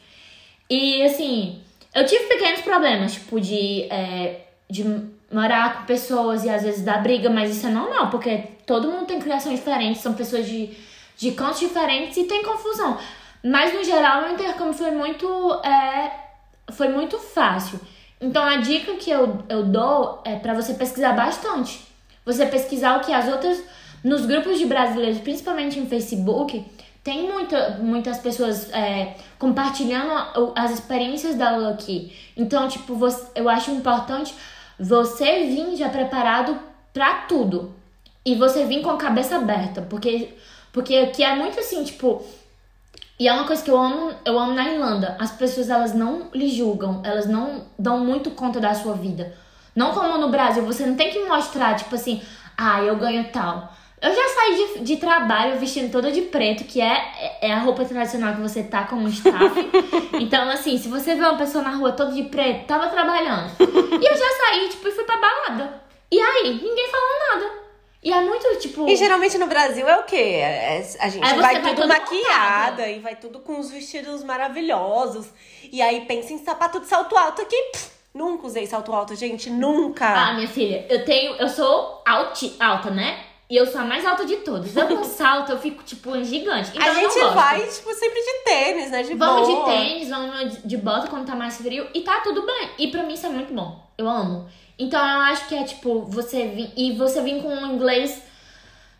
[0.69, 1.61] E assim,
[1.95, 4.85] eu tive pequenos problemas, tipo, de, é, de
[5.33, 9.07] morar com pessoas e às vezes dar briga, mas isso é normal, porque todo mundo
[9.07, 10.77] tem criação diferente, são pessoas de,
[11.17, 12.99] de cantos diferentes e tem confusão.
[13.43, 15.27] Mas no geral o intercâmbio foi muito,
[15.65, 16.13] é,
[16.73, 17.81] foi muito fácil.
[18.21, 21.87] Então a dica que eu, eu dou é para você pesquisar bastante.
[22.25, 23.63] Você pesquisar o que as outras
[24.03, 26.65] nos grupos de brasileiros, principalmente em Facebook,
[27.03, 32.13] tem muita, muitas pessoas é, compartilhando as experiências da Lucky.
[32.37, 34.35] Então, tipo, você, eu acho importante
[34.79, 36.59] você vir já preparado
[36.93, 37.75] para tudo.
[38.25, 39.81] E você vir com a cabeça aberta.
[39.83, 40.35] Porque,
[40.71, 42.23] porque aqui é muito assim, tipo.
[43.19, 45.17] E é uma coisa que eu amo, eu amo na Irlanda.
[45.19, 47.01] As pessoas, elas não lhe julgam.
[47.05, 49.35] Elas não dão muito conta da sua vida.
[49.75, 50.63] Não como no Brasil.
[50.67, 52.21] Você não tem que mostrar, tipo assim,
[52.57, 53.73] ah, eu ganho tal.
[54.01, 57.85] Eu já saí de, de trabalho vestindo toda de preto, que é, é a roupa
[57.85, 59.55] tradicional que você tá como staff.
[60.21, 63.51] então, assim, se você vê uma pessoa na rua toda de preto, tava trabalhando.
[63.61, 65.83] E eu já saí, tipo, e fui pra balada.
[66.11, 67.69] E aí, ninguém falou nada.
[68.03, 68.89] E é muito, tipo.
[68.89, 70.17] E geralmente no Brasil é o quê?
[70.17, 74.23] É, é a gente vai, vai, tudo, tudo maquiada e vai tudo com os vestidos
[74.23, 75.27] maravilhosos.
[75.71, 77.57] E aí pensa em sapato de salto alto aqui.
[77.73, 80.07] Pff, nunca usei salto alto, gente, nunca.
[80.07, 81.35] Ah, minha filha, eu tenho.
[81.35, 83.25] Eu sou alti, alta, né?
[83.51, 84.77] E eu sou a mais alta de todas.
[84.77, 86.71] Eu com salto, eu fico, tipo, gigante.
[86.75, 89.03] Então, a gente vai, tipo, sempre de tênis, né?
[89.03, 89.65] De vamos boa.
[89.65, 91.87] de tênis, vamos de bota quando tá mais frio.
[91.95, 92.71] E tá tudo bem.
[92.79, 93.83] E pra mim isso é muito bom.
[93.97, 94.47] Eu amo.
[94.79, 96.71] Então eu acho que é, tipo, você vir...
[96.77, 98.23] E você vir com um inglês...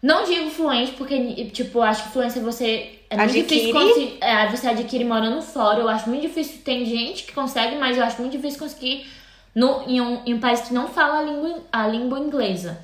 [0.01, 3.01] Não digo fluente, porque, tipo, acho que fluência você...
[3.11, 3.73] É muito adquire.
[3.73, 5.81] difícil é, você adquire morando fora.
[5.81, 6.63] Eu acho muito difícil.
[6.65, 9.07] Tem gente que consegue, mas eu acho muito difícil conseguir
[9.55, 12.79] no, em, um, em um país que não fala a língua, a língua inglesa.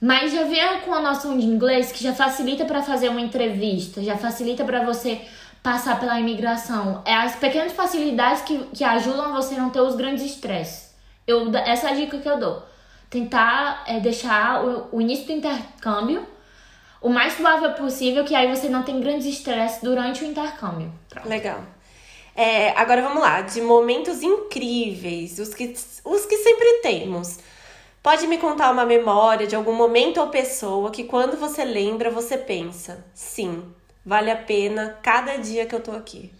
[0.00, 4.02] Mas já veio com a noção de inglês que já facilita para fazer uma entrevista,
[4.02, 5.20] já facilita para você
[5.62, 7.02] passar pela imigração.
[7.06, 10.94] É as pequenas facilidades que, que ajudam você a não ter os grandes estresses.
[11.26, 12.62] Eu, essa é a dica que eu dou.
[13.08, 16.26] Tentar é, deixar o, o início do intercâmbio
[17.04, 20.90] o mais suave possível, que aí você não tem grandes estresses durante o intercâmbio.
[21.10, 21.28] Pronto.
[21.28, 21.62] Legal.
[22.34, 27.38] É, agora vamos lá, de momentos incríveis, os que, os que sempre temos.
[28.04, 32.36] Pode me contar uma memória de algum momento ou pessoa que quando você lembra, você
[32.36, 33.64] pensa, sim,
[34.04, 36.30] vale a pena cada dia que eu tô aqui?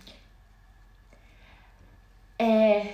[2.38, 2.88] É.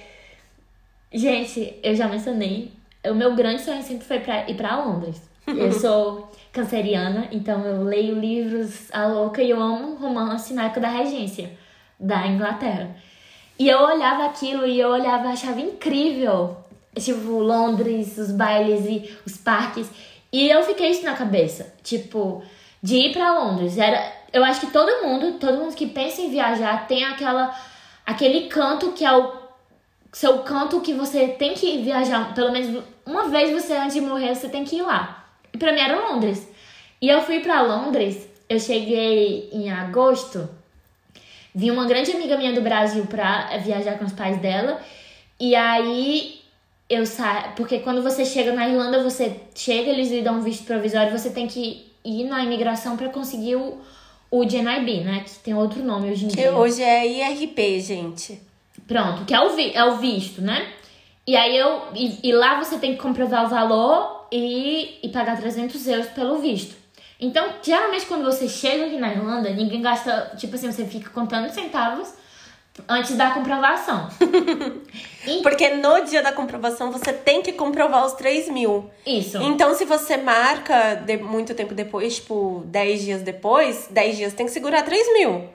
[1.12, 2.70] Gente, eu já mencionei.
[3.04, 5.20] O meu grande sonho sempre foi pra ir pra Londres.
[5.48, 10.80] Eu sou canceriana, então eu leio livros a louca e eu amo romance na época
[10.80, 11.50] da regência
[11.98, 12.94] da Inglaterra.
[13.58, 16.59] E eu olhava aquilo e eu olhava e achava incrível.
[16.99, 19.88] Tipo, Londres, os bailes e os parques.
[20.32, 21.72] E eu fiquei isso na cabeça.
[21.82, 22.43] Tipo,
[22.82, 23.78] de ir pra Londres.
[23.78, 27.55] Era, eu acho que todo mundo, todo mundo que pensa em viajar tem aquela
[28.07, 29.32] aquele canto que é o
[30.12, 34.34] seu canto que você tem que viajar, pelo menos uma vez você antes de morrer,
[34.34, 35.28] você tem que ir lá.
[35.53, 36.49] E pra mim era Londres.
[37.01, 40.49] E eu fui para Londres, eu cheguei em agosto,
[41.55, 44.80] vi uma grande amiga minha do Brasil pra viajar com os pais dela,
[45.38, 46.39] e aí
[46.91, 50.64] eu saio, porque quando você chega na Irlanda, você chega, eles lhe dão um visto
[50.64, 53.78] provisório, você tem que ir na imigração para conseguir o,
[54.28, 55.24] o GNIB, né?
[55.24, 56.53] Que tem outro nome hoje em Que dia.
[56.53, 58.43] hoje é IRP, gente.
[58.88, 60.66] Pronto, que é o, vi, é o visto, né?
[61.24, 61.82] E aí eu.
[61.95, 66.38] E, e, lá você tem que comprovar o valor e, e pagar 300 euros pelo
[66.38, 66.74] visto.
[67.20, 70.32] Então, geralmente quando você chega aqui na Irlanda, ninguém gasta.
[70.36, 72.12] Tipo assim, você fica contando centavos
[72.88, 74.08] antes da comprovação.
[75.26, 75.40] e...
[75.42, 78.90] Porque no dia da comprovação você tem que comprovar os 3 mil.
[79.06, 79.38] Isso.
[79.38, 84.46] Então, se você marca de muito tempo depois, tipo 10 dias depois, 10 dias tem
[84.46, 85.48] que segurar 3 mil.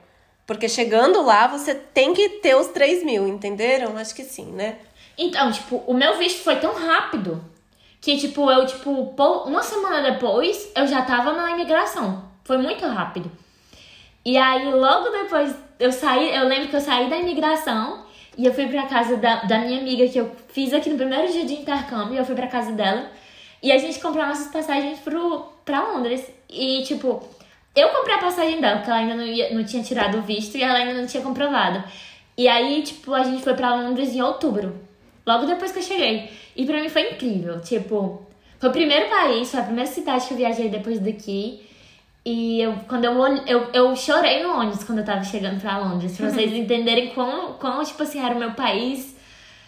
[0.46, 3.96] Porque chegando lá, você tem que ter os 3 mil, entenderam?
[3.96, 4.76] Acho que sim, né?
[5.18, 7.42] Então, tipo, o meu visto foi tão rápido
[8.00, 12.24] que, tipo, eu, tipo, uma semana depois, eu já tava na imigração.
[12.44, 13.28] Foi muito rápido.
[14.24, 18.04] E aí, logo depois, eu saí, eu lembro que eu saí da imigração
[18.36, 21.30] e eu fui pra casa da, da minha amiga que eu fiz aqui no primeiro
[21.30, 22.16] dia de intercâmbio.
[22.16, 23.10] Eu fui pra casa dela
[23.62, 26.24] e a gente comprou nossas passagens pro, pra Londres.
[26.48, 27.22] E, tipo,
[27.74, 30.56] eu comprei a passagem dela, porque ela ainda não, ia, não tinha tirado o visto
[30.56, 31.82] e ela ainda não tinha comprovado.
[32.36, 34.78] E aí, tipo, a gente foi pra Londres em outubro.
[35.26, 36.30] Logo depois que eu cheguei.
[36.54, 37.60] E pra mim foi incrível.
[37.60, 38.26] Tipo,
[38.58, 41.66] foi o primeiro país, foi a primeira cidade que eu viajei depois daqui.
[42.26, 43.14] E eu, quando eu,
[43.46, 46.16] eu, eu chorei no ônibus quando eu tava chegando pra Londres.
[46.16, 49.16] Pra vocês entenderem quão, quão, tipo assim, era o meu país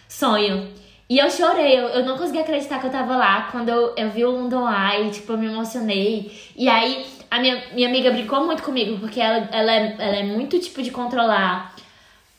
[0.09, 0.69] sonho.
[1.09, 4.11] E eu chorei, eu, eu não conseguia acreditar que eu tava lá quando eu, eu
[4.11, 6.33] vi o London Eye, tipo, eu me emocionei.
[6.57, 10.23] E aí, a minha, minha amiga brincou muito comigo, porque ela, ela, é, ela é
[10.25, 11.77] muito, tipo, de controlar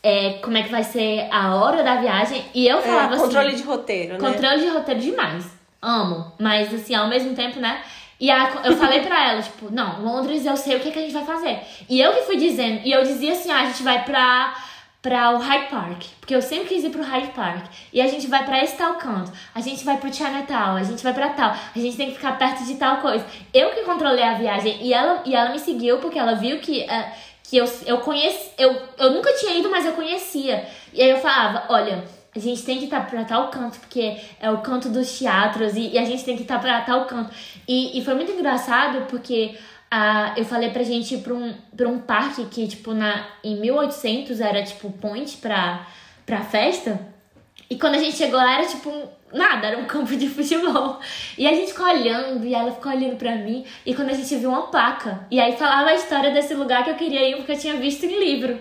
[0.04, 2.44] é, como é que vai ser a hora da viagem.
[2.54, 3.58] E eu falava é, controle assim...
[3.58, 4.20] de roteiro, né?
[4.20, 5.46] Controle de roteiro demais.
[5.82, 6.34] Amo.
[6.38, 7.82] Mas, assim, ao mesmo tempo, né?
[8.20, 11.02] E a, eu falei pra ela, tipo, não, Londres eu sei o que, que a
[11.02, 11.60] gente vai fazer.
[11.88, 14.54] E eu que fui dizendo, e eu dizia assim, ah, a gente vai pra
[15.02, 17.66] para o Hyde Park, porque eu sempre quis ir pro Hyde Park.
[17.94, 21.02] E a gente vai para esse tal canto, a gente vai pro Chinatown, a gente
[21.02, 23.26] vai para tal, a gente tem que ficar perto de tal coisa.
[23.54, 26.82] Eu que controlei a viagem e ela e ela me seguiu porque ela viu que
[26.82, 27.06] uh,
[27.44, 30.68] que eu eu conheci, eu eu nunca tinha ido, mas eu conhecia.
[30.94, 32.04] E aí eu falava, olha,
[32.36, 35.76] a gente tem que estar tá para tal canto, porque é o canto dos teatros
[35.76, 37.32] e, e a gente tem que estar tá para tal canto.
[37.68, 39.58] E, e foi muito engraçado porque
[39.92, 43.60] ah, eu falei pra gente ir pra um, pra um parque que, tipo, na, em
[43.60, 45.88] 1800 era, tipo, point pra,
[46.26, 47.00] pra festa.
[47.70, 48.92] E quando a gente chegou lá, era, tipo,
[49.34, 51.00] nada, era um campo de futebol.
[51.36, 53.66] E a gente ficou olhando, e ela ficou olhando pra mim.
[53.84, 56.92] E quando a gente viu uma placa, e aí falava a história desse lugar que
[56.92, 58.60] eu queria ir, porque eu tinha visto em livro.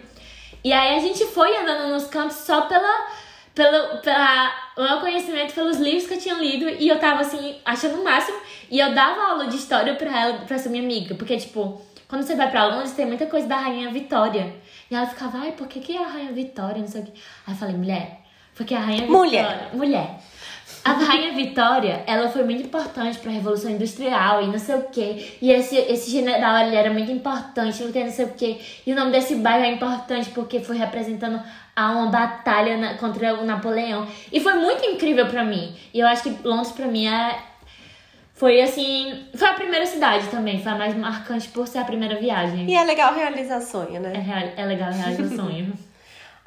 [0.65, 3.07] E aí a gente foi andando nos cantos só pela
[3.59, 7.57] pelo pela, o meu conhecimento pelos livros que eu tinha lido e eu tava assim,
[7.65, 8.39] achando o máximo.
[8.71, 11.17] E eu dava aula de história pra ela, pra essa minha amiga.
[11.17, 14.55] Porque, tipo, quando você vai pra Londres, tem muita coisa da Rainha Vitória.
[14.89, 16.81] E ela ficava, ai, por que, que é a Rainha Vitória?
[16.81, 17.13] Não sei o quê.
[17.47, 18.21] Aí eu falei, mulher,
[18.55, 19.19] porque a Rainha Vitória.
[19.19, 19.71] Mulher.
[19.75, 20.21] Mulher.
[20.85, 24.83] A Rainha Vitória, ela foi muito importante para a Revolução Industrial e não sei o
[24.85, 25.35] quê.
[25.41, 28.59] E esse, esse general, ele era muito importante, tem não sei o quê.
[28.87, 31.41] E o nome desse bairro é importante porque foi representando
[31.77, 34.07] a uma batalha na, contra o Napoleão.
[34.33, 35.75] E foi muito incrível para mim.
[35.93, 37.39] E eu acho que Londres para mim é
[38.35, 42.21] foi assim, foi a primeira cidade também, foi a mais marcante por ser a primeira
[42.21, 42.71] viagem.
[42.71, 44.13] E é legal realizar sonho, né?
[44.57, 45.73] É, é legal realizar sonho.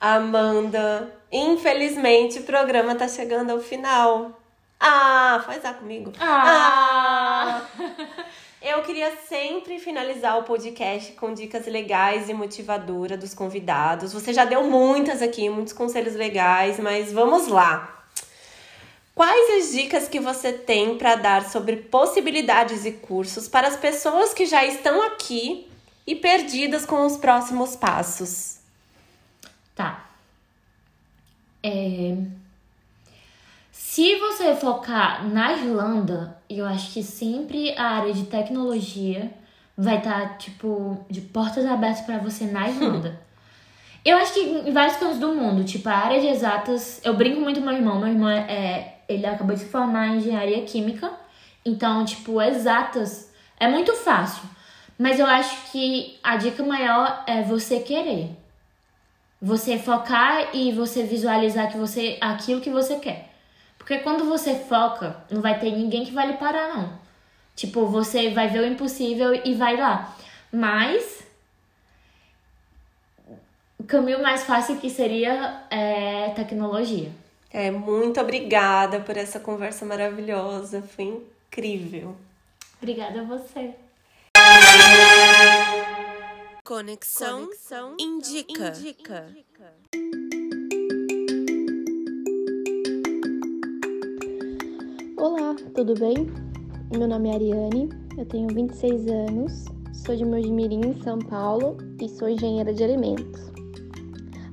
[0.01, 4.31] Amanda, infelizmente o programa tá chegando ao final.
[4.79, 6.11] Ah, faz lá comigo.
[6.19, 7.61] Ah!
[7.79, 8.23] ah.
[8.63, 14.13] Eu queria sempre finalizar o podcast com dicas legais e motivadoras dos convidados.
[14.13, 18.03] Você já deu muitas aqui, muitos conselhos legais, mas vamos lá.
[19.13, 24.33] Quais as dicas que você tem para dar sobre possibilidades e cursos para as pessoas
[24.33, 25.67] que já estão aqui
[26.07, 28.60] e perdidas com os próximos passos?
[29.75, 30.09] Tá.
[31.63, 32.17] É...
[33.71, 39.31] Se você focar na Irlanda, eu acho que sempre a área de tecnologia
[39.77, 43.19] vai estar, tá, tipo, de portas abertas para você na Irlanda.
[44.05, 47.01] eu acho que em vários cantos do mundo, tipo, a área de exatas.
[47.03, 47.99] Eu brinco muito com meu irmão.
[47.99, 48.95] Meu irmão é.
[49.09, 51.11] Ele acabou de se formar em engenharia química.
[51.65, 54.43] Então, tipo, exatas é muito fácil.
[54.97, 58.40] Mas eu acho que a dica maior é você querer.
[59.41, 63.29] Você focar e você visualizar que você aquilo que você quer.
[63.77, 66.93] Porque quando você foca, não vai ter ninguém que vai lhe parar, não.
[67.55, 70.15] Tipo, você vai ver o impossível e vai lá.
[70.51, 71.23] Mas
[73.79, 77.11] o caminho mais fácil que seria é tecnologia.
[77.51, 80.81] É, muito obrigada por essa conversa maravilhosa.
[80.81, 82.15] Foi incrível.
[82.79, 83.73] Obrigada a você.
[86.71, 88.69] Conexão, Conexão indica.
[88.69, 89.25] indica.
[95.17, 96.15] Olá, tudo bem?
[96.97, 102.29] Meu nome é Ariane, eu tenho 26 anos, sou de Mojimirim, São Paulo e sou
[102.29, 103.41] engenheira de alimentos.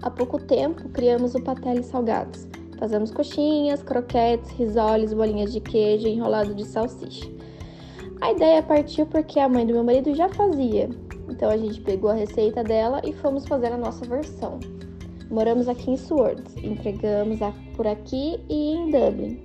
[0.03, 2.49] Há pouco tempo criamos o Patelli Salgados.
[2.81, 7.31] Fazemos coxinhas, croquetes, risoles, bolinhas de queijo e enrolado de salsicha.
[8.21, 10.91] A ideia partiu porque a mãe do meu marido já fazia,
[11.39, 14.59] então a gente pegou a receita dela e fomos fazer a nossa versão.
[15.31, 17.39] Moramos aqui em Swords, entregamos
[17.77, 19.39] por aqui e em Dublin.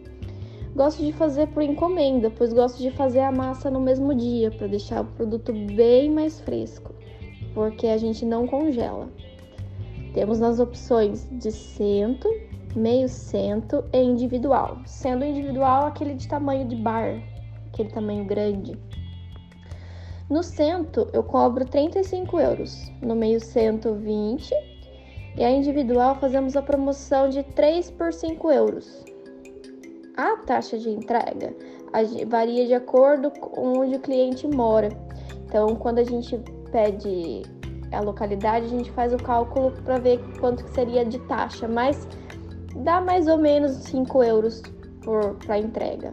[0.75, 4.65] Gosto de fazer por encomenda, pois gosto de fazer a massa no mesmo dia para
[4.65, 6.95] deixar o produto bem mais fresco,
[7.53, 9.07] porque a gente não congela.
[10.15, 12.27] Temos nas opções de cento,
[12.75, 17.21] meio cento e individual, sendo individual aquele de tamanho de bar,
[17.67, 18.75] aquele tamanho grande.
[20.33, 24.51] No cento eu cobro 35 euros, no meio cento 20
[25.37, 29.05] e a individual fazemos a promoção de 3 por 5 euros.
[30.17, 31.55] A taxa de entrega
[32.27, 34.89] varia de acordo com onde o cliente mora.
[35.45, 36.35] Então, quando a gente
[36.71, 37.43] pede
[37.91, 42.07] a localidade, a gente faz o cálculo para ver quanto que seria de taxa, mas
[42.77, 44.63] dá mais ou menos 5 euros
[45.45, 46.11] para entrega.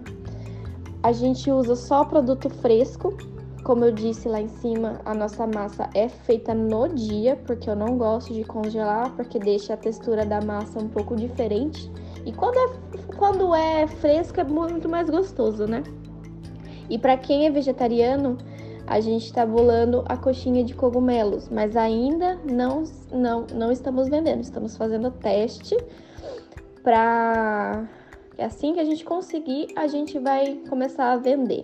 [1.03, 3.16] A gente usa só produto fresco.
[3.63, 7.77] Como eu disse lá em cima, a nossa massa é feita no dia, porque eu
[7.77, 11.91] não gosto de congelar, porque deixa a textura da massa um pouco diferente.
[12.25, 15.83] E quando é, quando é fresco é muito mais gostoso, né?
[16.89, 18.39] E para quem é vegetariano,
[18.87, 22.83] a gente está bolando a coxinha de cogumelos, mas ainda não,
[23.13, 25.77] não, não estamos vendendo, estamos fazendo teste
[26.83, 27.87] para
[28.37, 31.63] é assim que a gente conseguir, a gente vai começar a vender.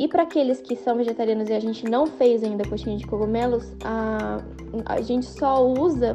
[0.00, 3.76] E para aqueles que são vegetarianos e a gente não fez ainda coxinha de cogumelos,
[3.84, 4.38] a,
[4.86, 6.14] a gente só usa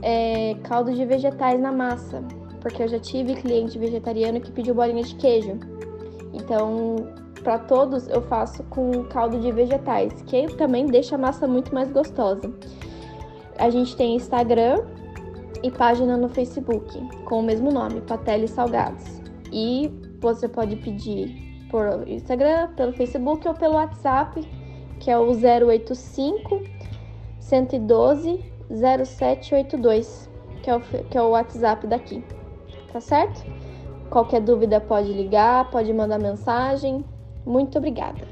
[0.00, 2.24] é, caldo de vegetais na massa,
[2.62, 5.60] porque eu já tive cliente vegetariano que pediu bolinha de queijo.
[6.32, 6.96] Então,
[7.42, 11.92] para todos eu faço com caldo de vegetais, que também deixa a massa muito mais
[11.92, 12.50] gostosa.
[13.58, 14.82] A gente tem Instagram,
[15.62, 19.20] e página no Facebook com o mesmo nome, Patelli Salgados.
[19.52, 19.90] E
[20.20, 21.43] você pode pedir
[21.74, 24.40] por Instagram, pelo Facebook ou pelo WhatsApp,
[25.00, 26.62] que é o 085
[27.40, 30.30] 112 0782,
[30.62, 32.22] que é o, que é o WhatsApp daqui.
[32.92, 33.44] Tá certo?
[34.08, 37.04] Qualquer dúvida pode ligar, pode mandar mensagem.
[37.44, 38.24] Muito obrigada.